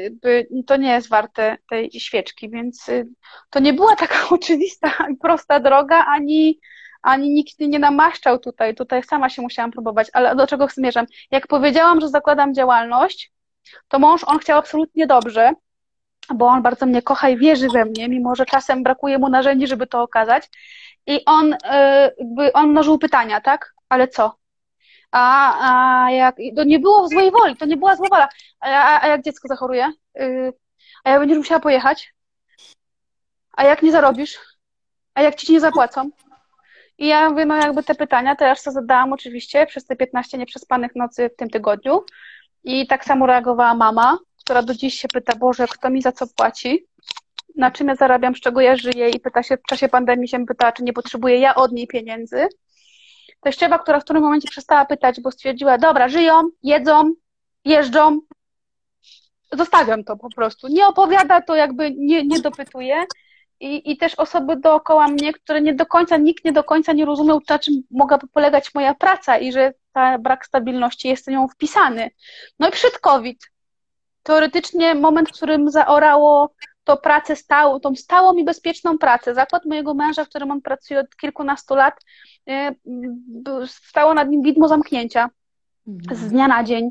[0.66, 3.08] to nie jest warte tej świeczki, więc y,
[3.50, 6.60] to nie była taka oczywista i prosta droga, ani,
[7.02, 11.06] ani nikt nie namaszczał tutaj, tutaj sama się musiałam próbować, ale do czego zmierzam?
[11.30, 13.32] Jak powiedziałam, że zakładam działalność,
[13.88, 15.52] to mąż, on chciał absolutnie dobrze,
[16.34, 19.66] bo on bardzo mnie kocha i wierzy we mnie, mimo że czasem brakuje mu narzędzi,
[19.66, 20.50] żeby to okazać.
[21.06, 23.74] I on, e, jakby, on mnożył pytania, tak?
[23.88, 24.34] Ale co?
[25.10, 25.54] A,
[26.06, 28.28] a jak, to nie było złej woli, to nie była zła wola.
[28.60, 29.92] A, a jak dziecko zachoruje?
[30.20, 30.52] Y,
[31.04, 32.14] a jak będziesz musiała pojechać?
[33.52, 34.38] A jak nie zarobisz?
[35.14, 36.10] A jak ci nie zapłacą?
[36.98, 40.96] I ja mówię, no jakby te pytania teraz co zadałam oczywiście przez te 15 nieprzespanych
[40.96, 42.04] nocy w tym tygodniu.
[42.64, 44.18] I tak samo reagowała mama,
[44.48, 46.86] która do dziś się pyta, Boże, kto mi za co płaci?
[47.56, 50.46] Na czym ja zarabiam, z czego ja żyję i pyta się w czasie pandemii się
[50.46, 52.46] pyta, czy nie potrzebuję ja od niej pieniędzy.
[53.40, 57.12] Teściowa, która w którym momencie przestała pytać, bo stwierdziła, dobra, żyją, jedzą,
[57.64, 58.20] jeżdżą,
[59.52, 60.68] zostawiam to po prostu.
[60.68, 63.04] Nie opowiada to, jakby nie, nie dopytuje.
[63.60, 67.04] I, I też osoby dookoła mnie, które nie do końca, nikt nie do końca nie
[67.04, 71.48] rozumiał, na czym mogłaby polegać moja praca i że ta brak stabilności jest w nią
[71.48, 72.10] wpisany.
[72.58, 73.38] No i przed COVID
[74.28, 76.54] teoretycznie moment, w którym zaorało
[76.84, 79.34] to pracę stałą, tą stałą i bezpieczną pracę.
[79.34, 81.94] Zakład mojego męża, w którym on pracuje od kilkunastu lat,
[82.48, 82.76] y,
[83.66, 85.30] stało nad nim widmo zamknięcia
[85.86, 86.30] z mhm.
[86.30, 86.90] dnia na dzień.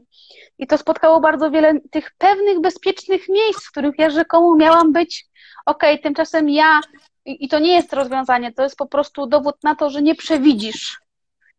[0.57, 5.25] I to spotkało bardzo wiele tych pewnych, bezpiecznych miejsc, w których ja rzekomo miałam być.
[5.65, 6.81] Okej, okay, tymczasem ja,
[7.25, 11.01] i to nie jest rozwiązanie, to jest po prostu dowód na to, że nie przewidzisz.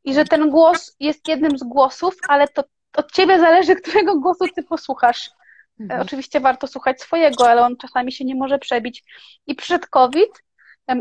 [0.04, 2.64] I że ten głos jest jednym z głosów, ale to
[2.96, 5.37] od ciebie zależy, którego głosu ty posłuchasz.
[5.80, 6.00] Mhm.
[6.00, 9.04] Oczywiście warto słuchać swojego, ale on czasami się nie może przebić.
[9.46, 10.44] I przed COVID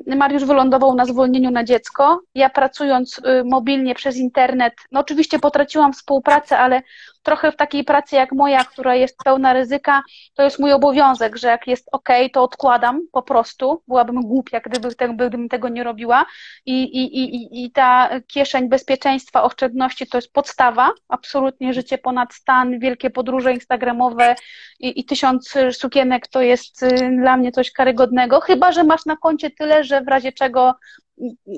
[0.05, 2.21] Mariusz wylądował na zwolnieniu na dziecko.
[2.35, 6.81] Ja pracując y, mobilnie przez internet, no oczywiście potraciłam współpracę, ale
[7.27, 10.03] trochę w takiej pracy jak moja, która jest pełna ryzyka,
[10.35, 13.83] to jest mój obowiązek, że jak jest ok, to odkładam po prostu.
[13.87, 16.25] Byłabym głupia, gdyby, gdybym tego nie robiła.
[16.65, 20.91] I, i, i, I ta kieszeń bezpieczeństwa, oszczędności to jest podstawa.
[21.07, 24.35] Absolutnie życie ponad stan, wielkie podróże instagramowe
[24.79, 28.39] i, i tysiąc sukienek to jest y, dla mnie coś karygodnego.
[28.39, 30.75] Chyba, że masz na koncie tyle, że w razie czego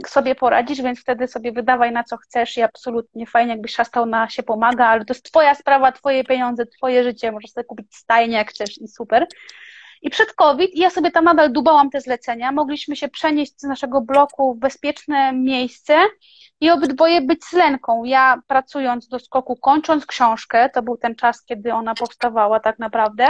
[0.08, 4.30] sobie poradzisz, więc wtedy sobie wydawaj na co chcesz i absolutnie fajnie, jakbyś szastał na
[4.30, 8.38] się pomaga, ale to jest twoja sprawa, twoje pieniądze, twoje życie, możesz sobie kupić stajnię
[8.38, 9.28] jak chcesz i super.
[10.02, 14.02] I przed COVID ja sobie tam nadal dubałam te zlecenia, mogliśmy się przenieść z naszego
[14.02, 15.94] bloku w bezpieczne miejsce
[16.62, 18.04] i obydwoje być z Lenką.
[18.04, 23.28] Ja pracując do skoku, kończąc książkę, to był ten czas, kiedy ona powstawała tak naprawdę,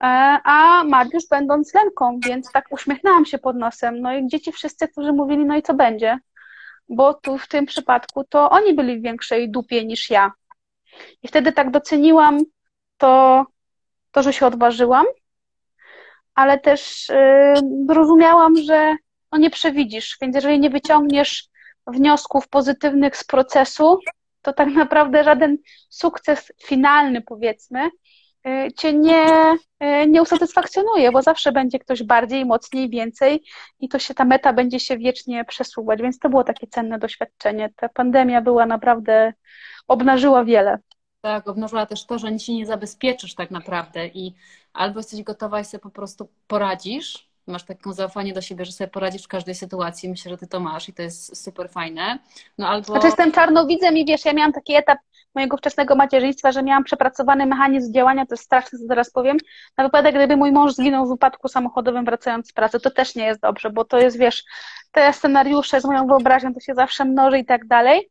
[0.00, 4.00] a Mariusz będąc Lenką, więc tak uśmiechnęłam się pod nosem.
[4.00, 6.18] No i dzieci wszyscy, którzy mówili, no i co będzie?
[6.88, 10.32] Bo tu w tym przypadku to oni byli w większej dupie niż ja.
[11.22, 12.38] I wtedy tak doceniłam
[12.96, 13.44] to,
[14.12, 15.06] to że się odważyłam,
[16.34, 18.96] ale też yy, rozumiałam, że
[19.32, 21.48] no nie przewidzisz, więc jeżeli nie wyciągniesz
[21.86, 23.98] wniosków pozytywnych z procesu,
[24.42, 25.56] to tak naprawdę żaden
[25.88, 27.90] sukces finalny, powiedzmy,
[28.76, 33.42] cię nie, y, nie usatysfakcjonuje, bo zawsze będzie ktoś bardziej, mocniej, więcej
[33.80, 37.70] i to się ta meta będzie się wiecznie przesuwać, więc to było takie cenne doświadczenie.
[37.76, 39.32] Ta pandemia była naprawdę,
[39.88, 40.78] obnażyła wiele.
[41.20, 44.34] Tak, obnażyła też to, że nic się nie zabezpieczysz tak naprawdę i
[44.72, 48.88] albo jesteś gotowa i sobie po prostu poradzisz, masz taką zaufanie do siebie, że sobie
[48.88, 50.08] poradzisz w każdej sytuacji.
[50.08, 52.18] Myślę, że ty to masz i to jest super fajne.
[52.58, 52.86] No albo...
[52.86, 54.98] Znaczy jestem czarnowidzem i wiesz, ja miałam taki etap
[55.38, 59.36] mojego wczesnego macierzyństwa, że miałam przepracowany mechanizm działania, to jest straszne, co teraz powiem,
[59.76, 63.24] na wypadek, gdyby mój mąż zginął w wypadku samochodowym wracając z pracy, to też nie
[63.24, 64.44] jest dobrze, bo to jest, wiesz,
[64.92, 68.10] te scenariusze z moją wyobraźnią to się zawsze mnoży i tak dalej.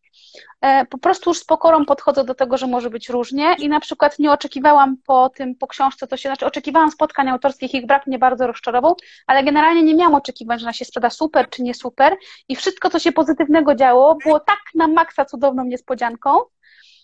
[0.61, 3.79] E, po prostu już z pokorą podchodzę do tego, że może być różnie i na
[3.79, 8.07] przykład nie oczekiwałam po tym, po książce, to się, znaczy oczekiwałam spotkań autorskich, ich brak
[8.07, 8.95] mnie bardzo rozczarował,
[9.27, 12.15] ale generalnie nie miałam oczekiwań, że ona się sprzeda super czy nie super
[12.49, 16.39] i wszystko, co się pozytywnego działo, było tak na maksa cudowną niespodzianką,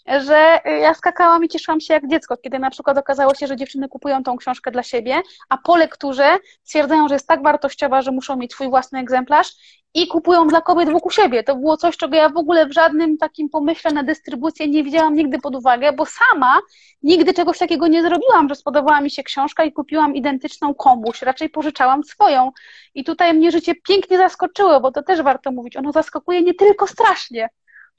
[0.06, 3.90] że ja skakałam i cieszyłam się jak dziecko, kiedy na przykład okazało się, że dziewczyny
[3.90, 8.36] kupują tą książkę dla siebie, a po lekturze stwierdzają, że jest tak wartościowa, że muszą
[8.36, 9.56] mieć swój własny egzemplarz
[9.94, 11.44] i kupują dla kobiet wokół siebie.
[11.44, 15.16] To było coś, czego ja w ogóle w żadnym takim pomyśle na dystrybucję nie wzięłam
[15.16, 16.60] nigdy pod uwagę, bo sama
[17.04, 21.50] nigdy czegoś takiego nie zrobiłam, że spodobała mi się książka i kupiłam identyczną komuś, raczej
[21.50, 22.52] pożyczałam swoją.
[22.96, 26.88] I tutaj mnie życie pięknie zaskoczyło, bo to też warto mówić, ono zaskakuje nie tylko
[26.88, 27.50] strasznie,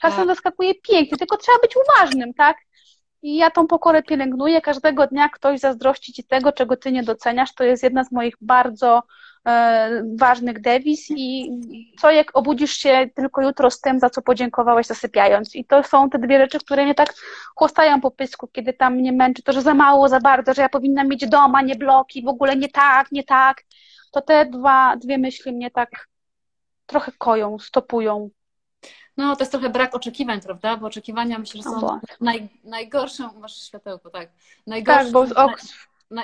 [0.01, 0.37] Czasem tak.
[0.37, 2.57] zaskakuje pięknie, tylko trzeba być uważnym, tak?
[3.25, 4.61] I ja tą pokorę pielęgnuję.
[4.61, 7.55] Każdego dnia ktoś zazdrości ci tego, czego ty nie doceniasz.
[7.55, 9.03] To jest jedna z moich bardzo
[9.47, 11.51] e, ważnych dewiz i
[12.01, 15.57] co jak obudzisz się tylko jutro z tym, za co podziękowałeś zasypiając.
[15.57, 17.15] I to są te dwie rzeczy, które mnie tak
[17.57, 20.69] chłostają po pysku, kiedy tam mnie męczy to, że za mało, za bardzo, że ja
[20.69, 23.63] powinnam mieć dom, a nie bloki, w ogóle nie tak, nie tak.
[24.13, 26.09] To te dwa, dwie myśli mnie tak
[26.87, 28.31] trochę koją, stopują.
[29.17, 30.77] No, to jest trochę brak oczekiwań, prawda?
[30.77, 34.29] Bo oczekiwania myślę, że są naj, najgorszą, masz światełko, tak.
[34.67, 35.61] Najgorszą, tak, bo z ok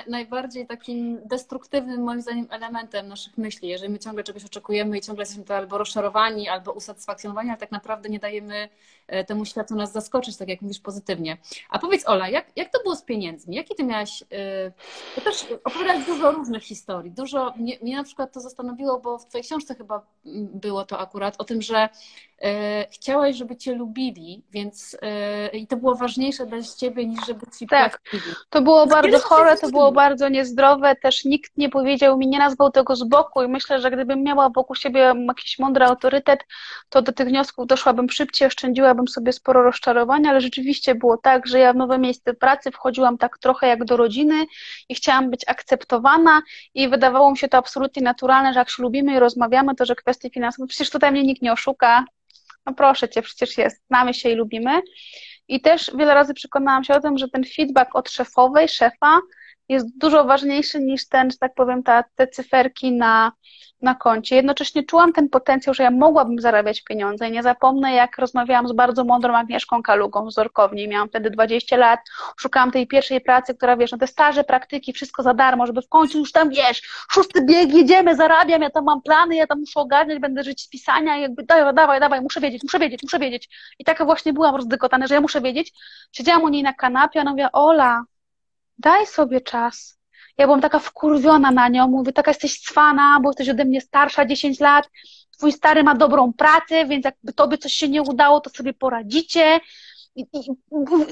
[0.07, 3.69] najbardziej takim destruktywnym, moim zdaniem, elementem naszych myśli.
[3.69, 7.71] Jeżeli my ciągle czegoś oczekujemy i ciągle jesteśmy to albo rozczarowani, albo usatysfakcjonowani, ale tak
[7.71, 8.69] naprawdę nie dajemy
[9.07, 11.37] e, temu światu nas zaskoczyć, tak jak mówisz, pozytywnie.
[11.69, 13.55] A powiedz, Ola, jak, jak to było z pieniędzmi?
[13.55, 14.23] Jaki ty miałaś...
[14.31, 14.71] E,
[15.15, 17.11] ty też opowiadałaś dużo różnych historii.
[17.11, 17.53] Dużo...
[17.57, 20.05] Mnie, mnie na przykład to zastanowiło, bo w twojej książce chyba
[20.53, 21.89] było to akurat, o tym, że
[22.41, 24.97] e, chciałaś, żeby cię lubili, więc
[25.53, 28.01] i to było ważniejsze dla ciebie niż żeby ci tak.
[28.01, 28.33] płacili.
[28.49, 32.71] To było bardzo chore, to było bardzo niezdrowe, też nikt nie powiedział mi, nie nazwał
[32.71, 36.39] tego z boku i myślę, że gdybym miała wokół siebie jakiś mądry autorytet,
[36.89, 41.59] to do tych wniosków doszłabym szybciej, oszczędziłabym sobie sporo rozczarowania, ale rzeczywiście było tak, że
[41.59, 44.45] ja w nowe miejsce pracy wchodziłam tak trochę jak do rodziny
[44.89, 46.41] i chciałam być akceptowana
[46.73, 49.95] i wydawało mi się to absolutnie naturalne, że jak się lubimy i rozmawiamy, to że
[49.95, 52.05] kwestie finansowe, przecież tutaj mnie nikt nie oszuka,
[52.65, 54.81] no proszę cię, przecież jest, znamy się i lubimy.
[55.47, 59.19] I też wiele razy przekonałam się o tym, że ten feedback od szefowej, szefa
[59.69, 63.31] jest dużo ważniejszy niż ten, że tak powiem, ta, te cyferki na,
[63.81, 64.35] na koncie.
[64.35, 67.29] Jednocześnie czułam ten potencjał, że ja mogłabym zarabiać pieniądze.
[67.29, 70.87] I nie zapomnę, jak rozmawiałam z bardzo mądrą Agnieszką Kalugą z Zorkowni.
[70.87, 71.99] Miałam wtedy 20 lat,
[72.37, 75.89] szukałam tej pierwszej pracy, która, wiesz, no te staże, praktyki, wszystko za darmo, żeby w
[75.89, 76.81] końcu już tam, wiesz,
[77.11, 80.69] szósty bieg, jedziemy, zarabiam, ja tam mam plany, ja tam muszę ogarniać, będę żyć z
[80.69, 83.49] pisania i jakby dawaj, dawaj, dawaj, muszę wiedzieć, muszę wiedzieć, muszę wiedzieć.
[83.79, 85.73] I taka właśnie byłam rozdykotana, że ja muszę wiedzieć.
[86.11, 88.03] Siedziałam u niej na kanapie, ona mówiła, Ola,
[88.81, 89.99] daj sobie czas.
[90.37, 94.25] Ja byłam taka wkurwiona na nią, mówię, taka jesteś cwana, bo jesteś ode mnie starsza
[94.25, 94.89] 10 lat,
[95.37, 99.59] twój stary ma dobrą pracę, więc jakby tobie coś się nie udało, to sobie poradzicie.
[100.15, 100.51] I, i,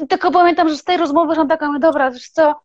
[0.03, 2.55] i tylko pamiętam, że z tej rozmowy, że on taka, dobra, wiesz co,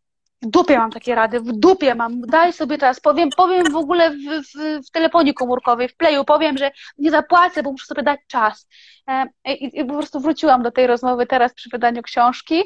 [0.42, 4.10] w dupie mam takie rady, w dupie mam, daj sobie czas, powiem, powiem w ogóle
[4.10, 8.68] w, w, w komórkowej, w playu, powiem, że nie zapłacę, bo muszę sobie dać czas.
[9.08, 12.62] E, I, I po prostu wróciłam do tej rozmowy teraz przy wydaniu książki,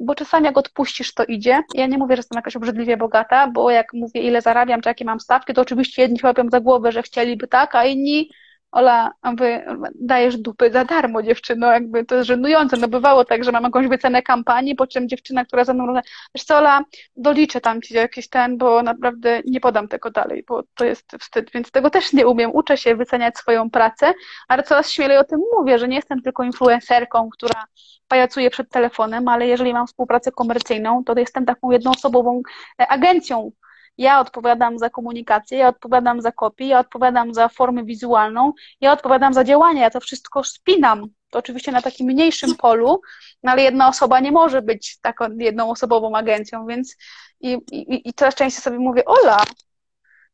[0.00, 1.62] bo czasami jak odpuścisz, to idzie.
[1.74, 5.04] Ja nie mówię, że jestem jakaś obrzydliwie bogata, bo jak mówię, ile zarabiam, czy jakie
[5.04, 8.30] mam stawki, to oczywiście jedni łapią za głowę, że chcieliby tak, a inni
[8.72, 9.64] Ola, wy
[9.94, 12.76] dajesz dupy za darmo dziewczyno, jakby to jest żenujące.
[12.76, 16.00] No bywało tak, że mam jakąś wycenę kampanii, po czym dziewczyna, która ze mną mówi,
[16.34, 16.84] wiesz co Ola,
[17.16, 21.50] doliczę tam ci jakiś ten, bo naprawdę nie podam tego dalej, bo to jest wstyd,
[21.54, 22.50] więc tego też nie umiem.
[22.54, 24.14] Uczę się wyceniać swoją pracę,
[24.48, 27.64] ale coraz śmielej o tym mówię, że nie jestem tylko influencerką, która
[28.08, 32.42] pajacuje przed telefonem, ale jeżeli mam współpracę komercyjną, to jestem taką jednoosobową
[32.80, 33.50] e, agencją,
[33.98, 39.34] ja odpowiadam za komunikację, ja odpowiadam za kopię, ja odpowiadam za formę wizualną, ja odpowiadam
[39.34, 41.06] za działanie, ja to wszystko spinam.
[41.30, 43.00] To oczywiście na takim mniejszym polu,
[43.42, 46.96] no ale jedna osoba nie może być taką jedną osobową agencją, więc
[47.40, 49.44] i, i, i coraz częściej sobie mówię, Ola,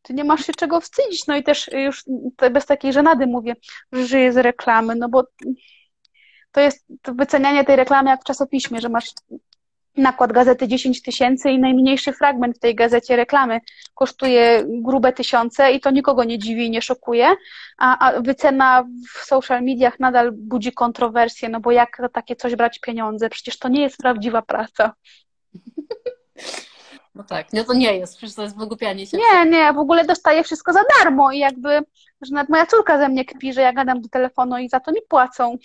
[0.02, 2.04] ty nie masz się czego wstydzić, no i też już
[2.52, 3.54] bez takiej żenady mówię,
[3.92, 5.24] że żyję z reklamy, no bo
[6.52, 9.10] to jest to wycenianie tej reklamy jak w czasopiśmie, że masz
[9.96, 13.60] nakład gazety 10 tysięcy i najmniejszy fragment w tej gazecie reklamy
[13.94, 17.34] kosztuje grube tysiące i to nikogo nie dziwi i nie szokuje,
[17.78, 18.84] a, a wycena
[19.14, 23.28] w social mediach nadal budzi kontrowersje, no bo jak za takie coś brać pieniądze?
[23.30, 24.92] Przecież to nie jest prawdziwa praca.
[27.14, 29.16] No tak, no to nie jest, przecież to jest wygłupianie się.
[29.16, 31.68] Nie, nie, w ogóle dostaję wszystko za darmo i jakby,
[32.22, 34.92] że nawet moja córka ze mnie kpi, że ja gadam do telefonu i za to
[34.92, 35.56] mi płacą.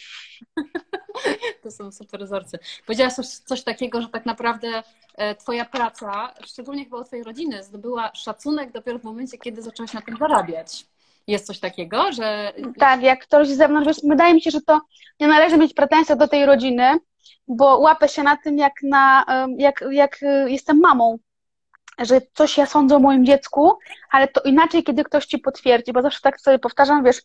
[1.64, 2.60] To są super wzorce.
[2.86, 4.84] Powiedziałaś coś, coś takiego, że tak naprawdę
[5.16, 9.94] e, Twoja praca, szczególnie chyba u Twojej rodziny, zdobyła szacunek dopiero w momencie, kiedy zaczęłaś
[9.94, 10.86] na tym zarabiać.
[11.28, 12.54] Jest coś takiego, że.
[12.78, 14.82] Tak, jak ktoś z zewnątrz, wiesz, wydaje mi się, że to
[15.20, 17.00] nie należy mieć pretensji do tej rodziny,
[17.48, 19.26] bo łapę się na tym, jak, na,
[19.58, 21.18] jak, jak y, jestem mamą
[22.00, 23.78] że coś ja sądzę o moim dziecku,
[24.12, 27.22] ale to inaczej, kiedy ktoś ci potwierdzi, bo zawsze tak sobie powtarzam, wiesz,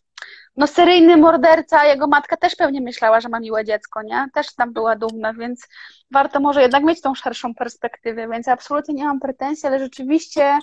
[0.57, 4.27] no seryjny morderca, jego matka też pewnie myślała, że ma miłe dziecko, nie?
[4.33, 5.67] Też tam była dumna, więc
[6.11, 10.59] warto może jednak mieć tą szerszą perspektywę, więc absolutnie nie mam pretensji, ale rzeczywiście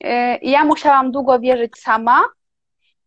[0.00, 0.10] yy,
[0.42, 2.24] ja musiałam długo wierzyć sama,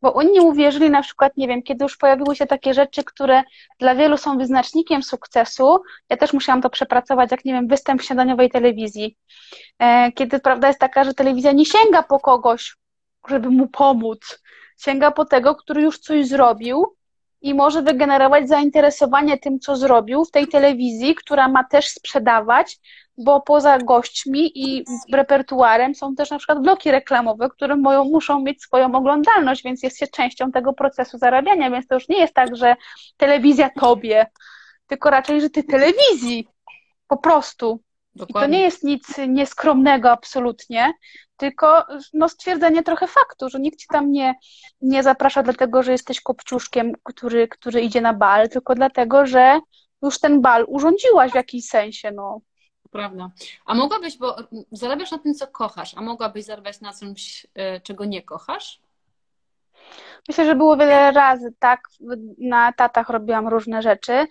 [0.03, 3.43] bo oni uwierzyli na przykład, nie wiem, kiedy już pojawiły się takie rzeczy, które
[3.79, 5.79] dla wielu są wyznacznikiem sukcesu,
[6.09, 9.17] ja też musiałam to przepracować, jak nie wiem, występ śniadaniowej telewizji.
[9.79, 12.75] E, kiedy prawda jest taka, że telewizja nie sięga po kogoś,
[13.27, 14.39] żeby mu pomóc,
[14.77, 16.95] sięga po tego, który już coś zrobił
[17.43, 22.79] i może wygenerować zainteresowanie tym, co zrobił w tej telewizji, która ma też sprzedawać,
[23.17, 28.61] bo poza gośćmi i repertuarem są też na przykład bloki reklamowe, które moją, muszą mieć
[28.61, 32.55] swoją oglądalność, więc jest się częścią tego procesu zarabiania, więc to już nie jest tak,
[32.55, 32.75] że
[33.17, 34.25] telewizja tobie,
[34.87, 36.47] tylko raczej, że ty telewizji,
[37.07, 37.79] po prostu.
[38.15, 38.47] Dokładnie.
[38.47, 40.93] I to nie jest nic nieskromnego absolutnie,
[41.37, 44.35] tylko no, stwierdzenie trochę faktu, że nikt ci tam nie,
[44.81, 49.59] nie zaprasza dlatego, że jesteś kopciuszkiem, który, który idzie na bal, tylko dlatego, że
[50.01, 52.41] już ten bal urządziłaś w jakiś sensie, no
[52.91, 53.31] prawda.
[53.65, 54.35] A mogłabyś, bo
[54.71, 58.81] zarabiasz na tym, co kochasz, a mogłabyś zarabiać na czymś, e, czego nie kochasz?
[60.27, 61.81] Myślę, że było wiele razy tak.
[62.37, 64.25] Na etatach robiłam różne rzeczy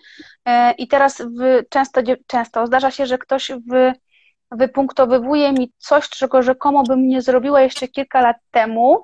[0.45, 3.91] e, i teraz w, często, często zdarza się, że ktoś w,
[4.51, 9.01] wypunktowywuje mi coś, czego rzekomo bym nie zrobiła jeszcze kilka lat temu,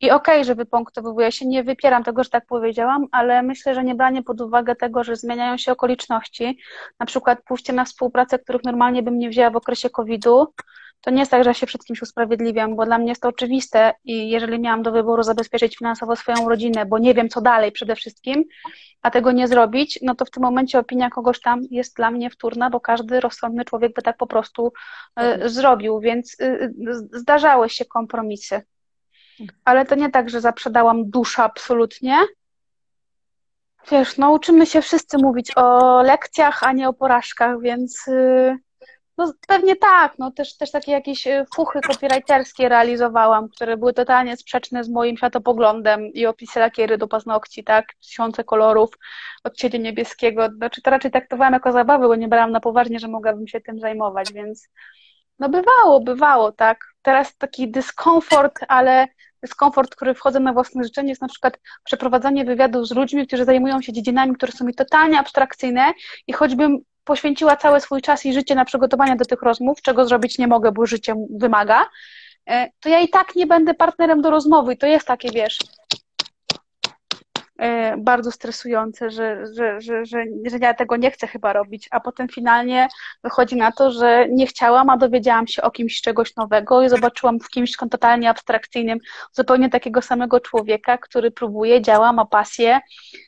[0.00, 3.84] i okej, okay, że wypunktowuję się, nie wypieram tego, że tak powiedziałam, ale myślę, że
[3.84, 6.58] nie branie pod uwagę tego, że zmieniają się okoliczności,
[7.00, 10.46] na przykład pójście na współpracę, których normalnie bym nie wzięła w okresie COVID-u,
[11.00, 13.28] to nie jest tak, że ja się przed kimś usprawiedliwiam, bo dla mnie jest to
[13.28, 17.72] oczywiste i jeżeli miałam do wyboru zabezpieczyć finansowo swoją rodzinę, bo nie wiem co dalej
[17.72, 18.44] przede wszystkim,
[19.02, 22.30] a tego nie zrobić, no to w tym momencie opinia kogoś tam jest dla mnie
[22.30, 24.72] wtórna, bo każdy rozsądny człowiek by tak po prostu
[25.20, 26.72] y, zrobił, więc y, y,
[27.12, 28.62] zdarzały się kompromisy.
[29.64, 32.18] Ale to nie tak, że zaprzedałam duszę absolutnie.
[33.90, 38.58] Wiesz, no uczymy się wszyscy mówić o lekcjach, a nie o porażkach, więc y,
[39.20, 44.36] no, pewnie tak, no też, też takie jakieś y, fuchy copywriterskie realizowałam, które były totalnie
[44.36, 48.90] sprzeczne z moim światopoglądem i opisy lakiery do paznokci, tak, tysiące kolorów,
[49.44, 53.48] odcienia niebieskiego, znaczy to raczej traktowałam jako zabawę, bo nie brałam na poważnie, że mogłabym
[53.48, 54.68] się tym zajmować, więc
[55.38, 56.78] no bywało, bywało, tak.
[57.02, 59.08] Teraz taki dyskomfort, ale
[59.42, 63.82] dyskomfort, który wchodzę na własne życzenie, jest na przykład przeprowadzanie wywiadów z ludźmi, którzy zajmują
[63.82, 65.92] się dziedzinami, które są mi totalnie abstrakcyjne
[66.26, 70.38] i choćbym poświęciła cały swój czas i życie na przygotowanie do tych rozmów, czego zrobić
[70.38, 71.86] nie mogę, bo życie wymaga,
[72.46, 74.76] e, to ja i tak nie będę partnerem do rozmowy.
[74.76, 75.58] To jest takie, wiesz,
[77.58, 82.00] e, bardzo stresujące, że, że, że, że, że ja tego nie chcę chyba robić, a
[82.00, 82.88] potem finalnie
[83.24, 87.40] wychodzi na to, że nie chciałam, a dowiedziałam się o kimś czegoś nowego i zobaczyłam
[87.40, 88.98] w kimś totalnie abstrakcyjnym
[89.32, 92.80] zupełnie takiego samego człowieka, który próbuje, działa, ma pasję,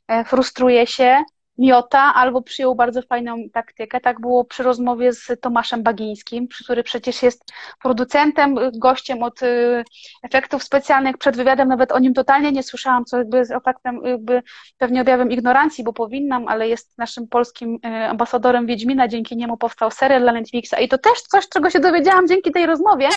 [0.08, 1.22] e, frustruje się,
[1.62, 4.00] miota albo przyjął bardzo fajną taktykę.
[4.00, 7.52] Tak było przy rozmowie z Tomaszem Bagińskim, który przecież jest
[7.82, 9.84] producentem, gościem od y,
[10.22, 11.18] efektów specjalnych.
[11.18, 14.42] Przed wywiadem nawet o nim totalnie nie słyszałam, co jakby jest efektem, jakby
[14.78, 19.90] pewnie objawem ignorancji, bo powinnam, ale jest naszym polskim y, ambasadorem Wiedźmina, dzięki niemu powstał
[19.90, 23.08] serial dla Netflixa i to też coś, czego się dowiedziałam dzięki tej rozmowie,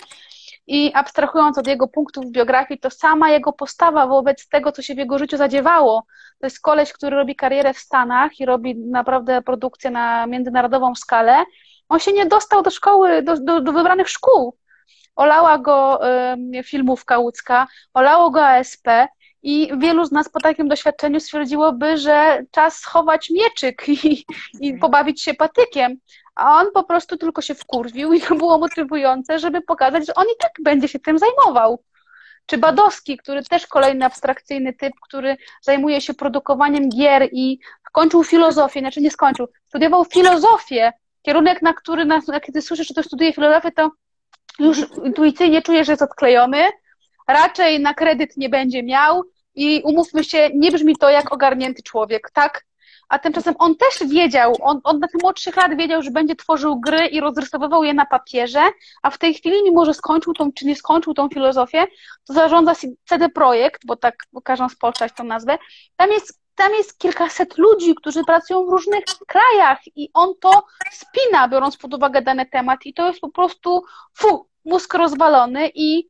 [0.66, 4.94] i abstrahując od jego punktów w biografii, to sama jego postawa wobec tego, co się
[4.94, 6.06] w jego życiu zadziewało.
[6.38, 11.44] To jest koleś, który robi karierę w Stanach i robi naprawdę produkcję na międzynarodową skalę.
[11.88, 14.56] On się nie dostał do szkoły, do, do, do wybranych szkół.
[15.16, 16.00] Olała go
[16.54, 18.88] y, filmówka łódzka, olało go ASP
[19.46, 24.24] i wielu z nas po takim doświadczeniu stwierdziłoby, że czas schować mieczyk i,
[24.60, 25.96] i pobawić się patykiem.
[26.34, 30.24] A on po prostu tylko się wkurwił i to było motywujące, żeby pokazać, że on
[30.24, 31.82] i tak będzie się tym zajmował.
[32.46, 38.80] Czy Badowski, który też kolejny abstrakcyjny typ, który zajmuje się produkowaniem gier i skończył filozofię,
[38.80, 40.92] znaczy nie skończył, studiował filozofię,
[41.22, 43.90] kierunek, na który, na, kiedy słyszysz, że to studiuje filozofię, to
[44.58, 46.64] już intuicyjnie czujesz, że jest odklejony,
[47.28, 49.22] raczej na kredyt nie będzie miał
[49.56, 52.64] i umówmy się, nie brzmi to jak ogarnięty człowiek, tak?
[53.08, 56.80] a tymczasem on też wiedział, on, on na tych młodszych lat wiedział, że będzie tworzył
[56.80, 58.62] gry i rozrysowywał je na papierze,
[59.02, 61.86] a w tej chwili, mimo że skończył tą, czy nie skończył tą filozofię,
[62.24, 65.58] to zarządza CD Projekt, bo tak każą spolszczać tą nazwę,
[65.96, 71.48] tam jest, tam jest kilkaset ludzi, którzy pracują w różnych krajach i on to spina,
[71.48, 73.82] biorąc pod uwagę dany temat i to jest po prostu,
[74.14, 76.08] fu, mózg rozwalony i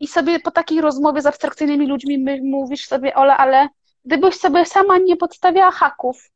[0.00, 3.68] i sobie po takiej rozmowie z abstrakcyjnymi ludźmi mówisz sobie, Ola, ale
[4.04, 6.30] gdybyś sobie sama nie podstawiała haków.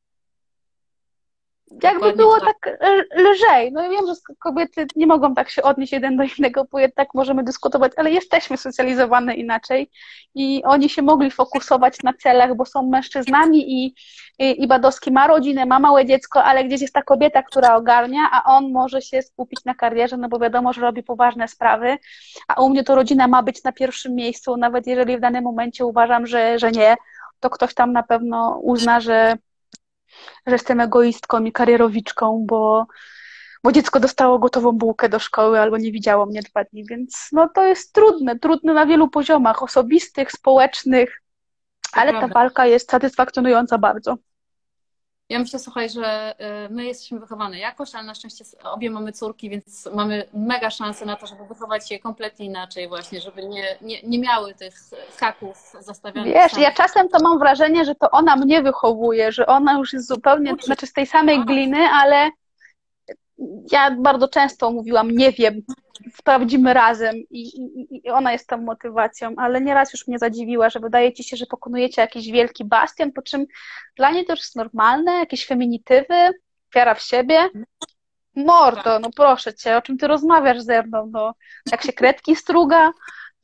[1.82, 2.56] Jakby było tak.
[2.60, 2.78] tak
[3.16, 3.72] lżej.
[3.72, 7.08] No ja wiem, że kobiety nie mogą tak się odnieść jeden do innego, bo tak
[7.14, 9.90] możemy dyskutować, ale jesteśmy socjalizowane inaczej
[10.34, 13.94] i oni się mogli fokusować na celach, bo są mężczyznami i,
[14.38, 18.28] i, i Badowski ma rodzinę, ma małe dziecko, ale gdzieś jest ta kobieta, która ogarnia,
[18.32, 21.98] a on może się skupić na karierze, no bo wiadomo, że robi poważne sprawy,
[22.48, 25.86] a u mnie to rodzina ma być na pierwszym miejscu, nawet jeżeli w danym momencie
[25.86, 26.96] uważam, że, że nie,
[27.40, 29.36] to ktoś tam na pewno uzna, że,
[30.46, 32.86] że jestem egoistką i karierowiczką, bo,
[33.64, 37.48] bo dziecko dostało gotową bułkę do szkoły albo nie widziało mnie dwa dni, więc no
[37.48, 41.22] to jest trudne, trudne na wielu poziomach, osobistych, społecznych,
[41.92, 44.16] ale ta walka jest satysfakcjonująca bardzo.
[45.28, 46.34] Ja myślę, słuchaj, że
[46.66, 51.06] y, my jesteśmy wychowane jakoś, ale na szczęście obie mamy córki, więc mamy mega szansę
[51.06, 54.74] na to, żeby wychować je kompletnie inaczej właśnie, żeby nie, nie, nie miały tych
[55.20, 56.34] haków zastawionych.
[56.34, 60.08] Wiesz, ja czasem to mam wrażenie, że to ona mnie wychowuje, że ona już jest
[60.08, 60.66] zupełnie, Uczy.
[60.66, 62.30] znaczy z tej samej gliny, ale
[63.72, 65.62] ja bardzo często mówiłam, nie wiem,
[66.14, 70.80] sprawdzimy razem i, i, i, ona jest tą motywacją, ale nieraz już mnie zadziwiła, że
[70.80, 73.46] wydaje ci się, że pokonujecie jakiś wielki bastion, po czym
[73.96, 76.30] dla niej to już jest normalne, jakieś feminitywy,
[76.74, 77.48] wiara w siebie.
[78.36, 81.34] Mordo, no proszę cię, o czym ty rozmawiasz ze mną, no,
[81.72, 82.92] jak się kredki struga,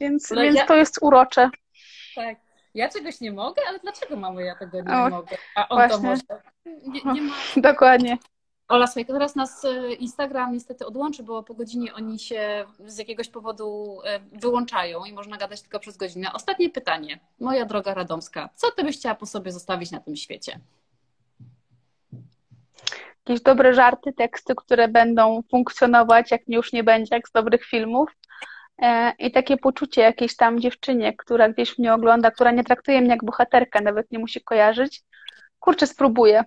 [0.00, 0.66] więc, no więc ja...
[0.66, 1.50] to jest urocze.
[2.14, 2.36] Tak.
[2.74, 5.36] Ja czegoś nie mogę, ale dlaczego mamy ja tego nie o, mogę?
[5.57, 5.96] A on właśnie.
[5.96, 6.22] to może.
[6.64, 7.34] Nie, nie ma...
[7.57, 8.18] Dokładnie.
[8.69, 13.29] Ola, słuchaj, teraz nas e, Instagram niestety odłączy, bo po godzinie oni się z jakiegoś
[13.29, 16.33] powodu e, wyłączają i można gadać tylko przez godzinę.
[16.33, 17.21] Ostatnie pytanie.
[17.41, 20.61] Moja droga Radomska, co ty byś chciała po sobie zostawić na tym świecie?
[23.27, 28.11] Jakieś dobre żarty, teksty, które będą funkcjonować, jak już nie będzie, jak z dobrych filmów.
[28.83, 33.11] E, I takie poczucie jakiejś tam dziewczynie, która gdzieś mnie ogląda, która nie traktuje mnie
[33.11, 35.03] jak bohaterkę, nawet nie musi kojarzyć.
[35.59, 36.45] Kurczę, spróbuję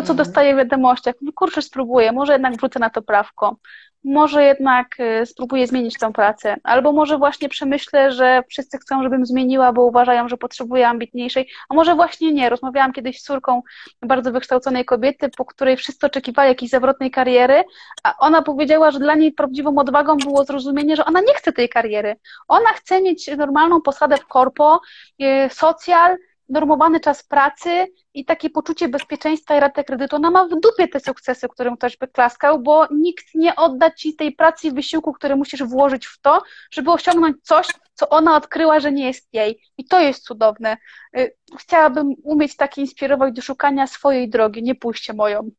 [0.00, 0.26] to, co mhm.
[0.26, 3.56] dostaję w wiadomościach, kurczę, spróbuję, może jednak wrócę na to prawko,
[4.04, 9.26] może jednak y, spróbuję zmienić tę pracę, albo może właśnie przemyślę, że wszyscy chcą, żebym
[9.26, 12.50] zmieniła, bo uważają, że potrzebuję ambitniejszej, a może właśnie nie.
[12.50, 13.62] Rozmawiałam kiedyś z córką
[14.02, 17.64] bardzo wykształconej kobiety, po której wszyscy oczekiwali jakiejś zawrotnej kariery,
[18.02, 21.68] a ona powiedziała, że dla niej prawdziwą odwagą było zrozumienie, że ona nie chce tej
[21.68, 22.16] kariery.
[22.48, 24.80] Ona chce mieć normalną posadę w korpo,
[25.22, 26.16] y, socjal,
[26.48, 30.16] normowany czas pracy i takie poczucie bezpieczeństwa i ratę kredytu.
[30.16, 34.16] Ona ma w dupie te sukcesy, którym ktoś by klaskał, bo nikt nie odda ci
[34.16, 38.80] tej pracy i wysiłku, który musisz włożyć w to, żeby osiągnąć coś, co ona odkryła,
[38.80, 39.60] że nie jest jej.
[39.78, 40.76] I to jest cudowne.
[41.18, 45.50] Y, chciałabym umieć tak inspirować do szukania swojej drogi, nie pójście moją.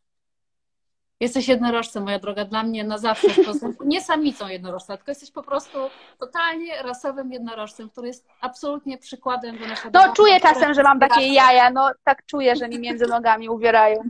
[1.20, 3.28] Jesteś jednorożcem, moja droga, dla mnie na zawsze.
[3.86, 5.78] Nie samicą jednorożca, tylko jesteś po prostu
[6.20, 10.00] totalnie rasowym jednorożcem, który jest absolutnie przykładem do naszego.
[10.00, 14.02] No, czuję czasem, że mam takie jaja, no tak czuję, że mi między nogami uwierają.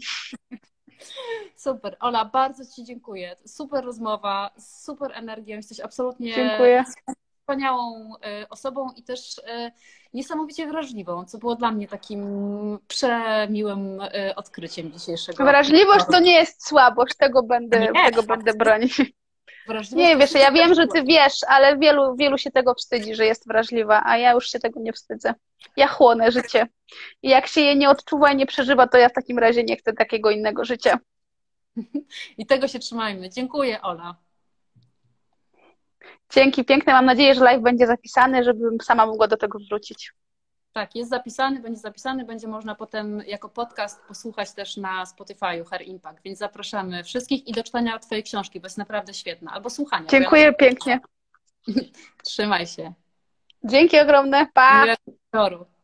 [1.55, 1.97] Super.
[1.99, 3.35] Ola, bardzo Ci dziękuję.
[3.45, 5.55] Super rozmowa, super energią.
[5.55, 6.83] Jesteś absolutnie dziękuję.
[7.49, 9.71] Wspaniałą e, osobą i też e,
[10.13, 12.23] niesamowicie wrażliwą, co było dla mnie takim
[12.87, 15.43] przemiłym e, odkryciem dzisiejszego.
[15.43, 19.01] Wrażliwość to nie jest słabość, tego będę, nie, tego będę bronić.
[19.91, 23.47] Nie wiesz, ja wiem, że ty wiesz, ale wielu, wielu się tego wstydzi, że jest
[23.47, 25.33] wrażliwa, a ja już się tego nie wstydzę.
[25.77, 26.67] Ja chłonę życie.
[27.21, 29.77] I jak się je nie odczuwa i nie przeżywa, to ja w takim razie nie
[29.77, 30.99] chcę takiego innego życia.
[32.37, 33.29] I tego się trzymajmy.
[33.29, 34.28] Dziękuję, Ola.
[36.29, 36.93] Dzięki, piękne.
[36.93, 40.13] Mam nadzieję, że live będzie zapisany, żebym sama mogła do tego wrócić.
[40.73, 45.81] Tak, jest zapisany, będzie zapisany, będzie można potem jako podcast posłuchać też na Spotify'u Her
[45.81, 50.07] Impact, więc zapraszamy wszystkich i do czytania Twojej książki, bo jest naprawdę świetna, albo słuchania.
[50.07, 50.99] Dziękuję ja pięknie.
[52.23, 52.93] Trzymaj się.
[53.63, 54.83] Dzięki ogromne, pa!
[54.83, 55.78] Miłego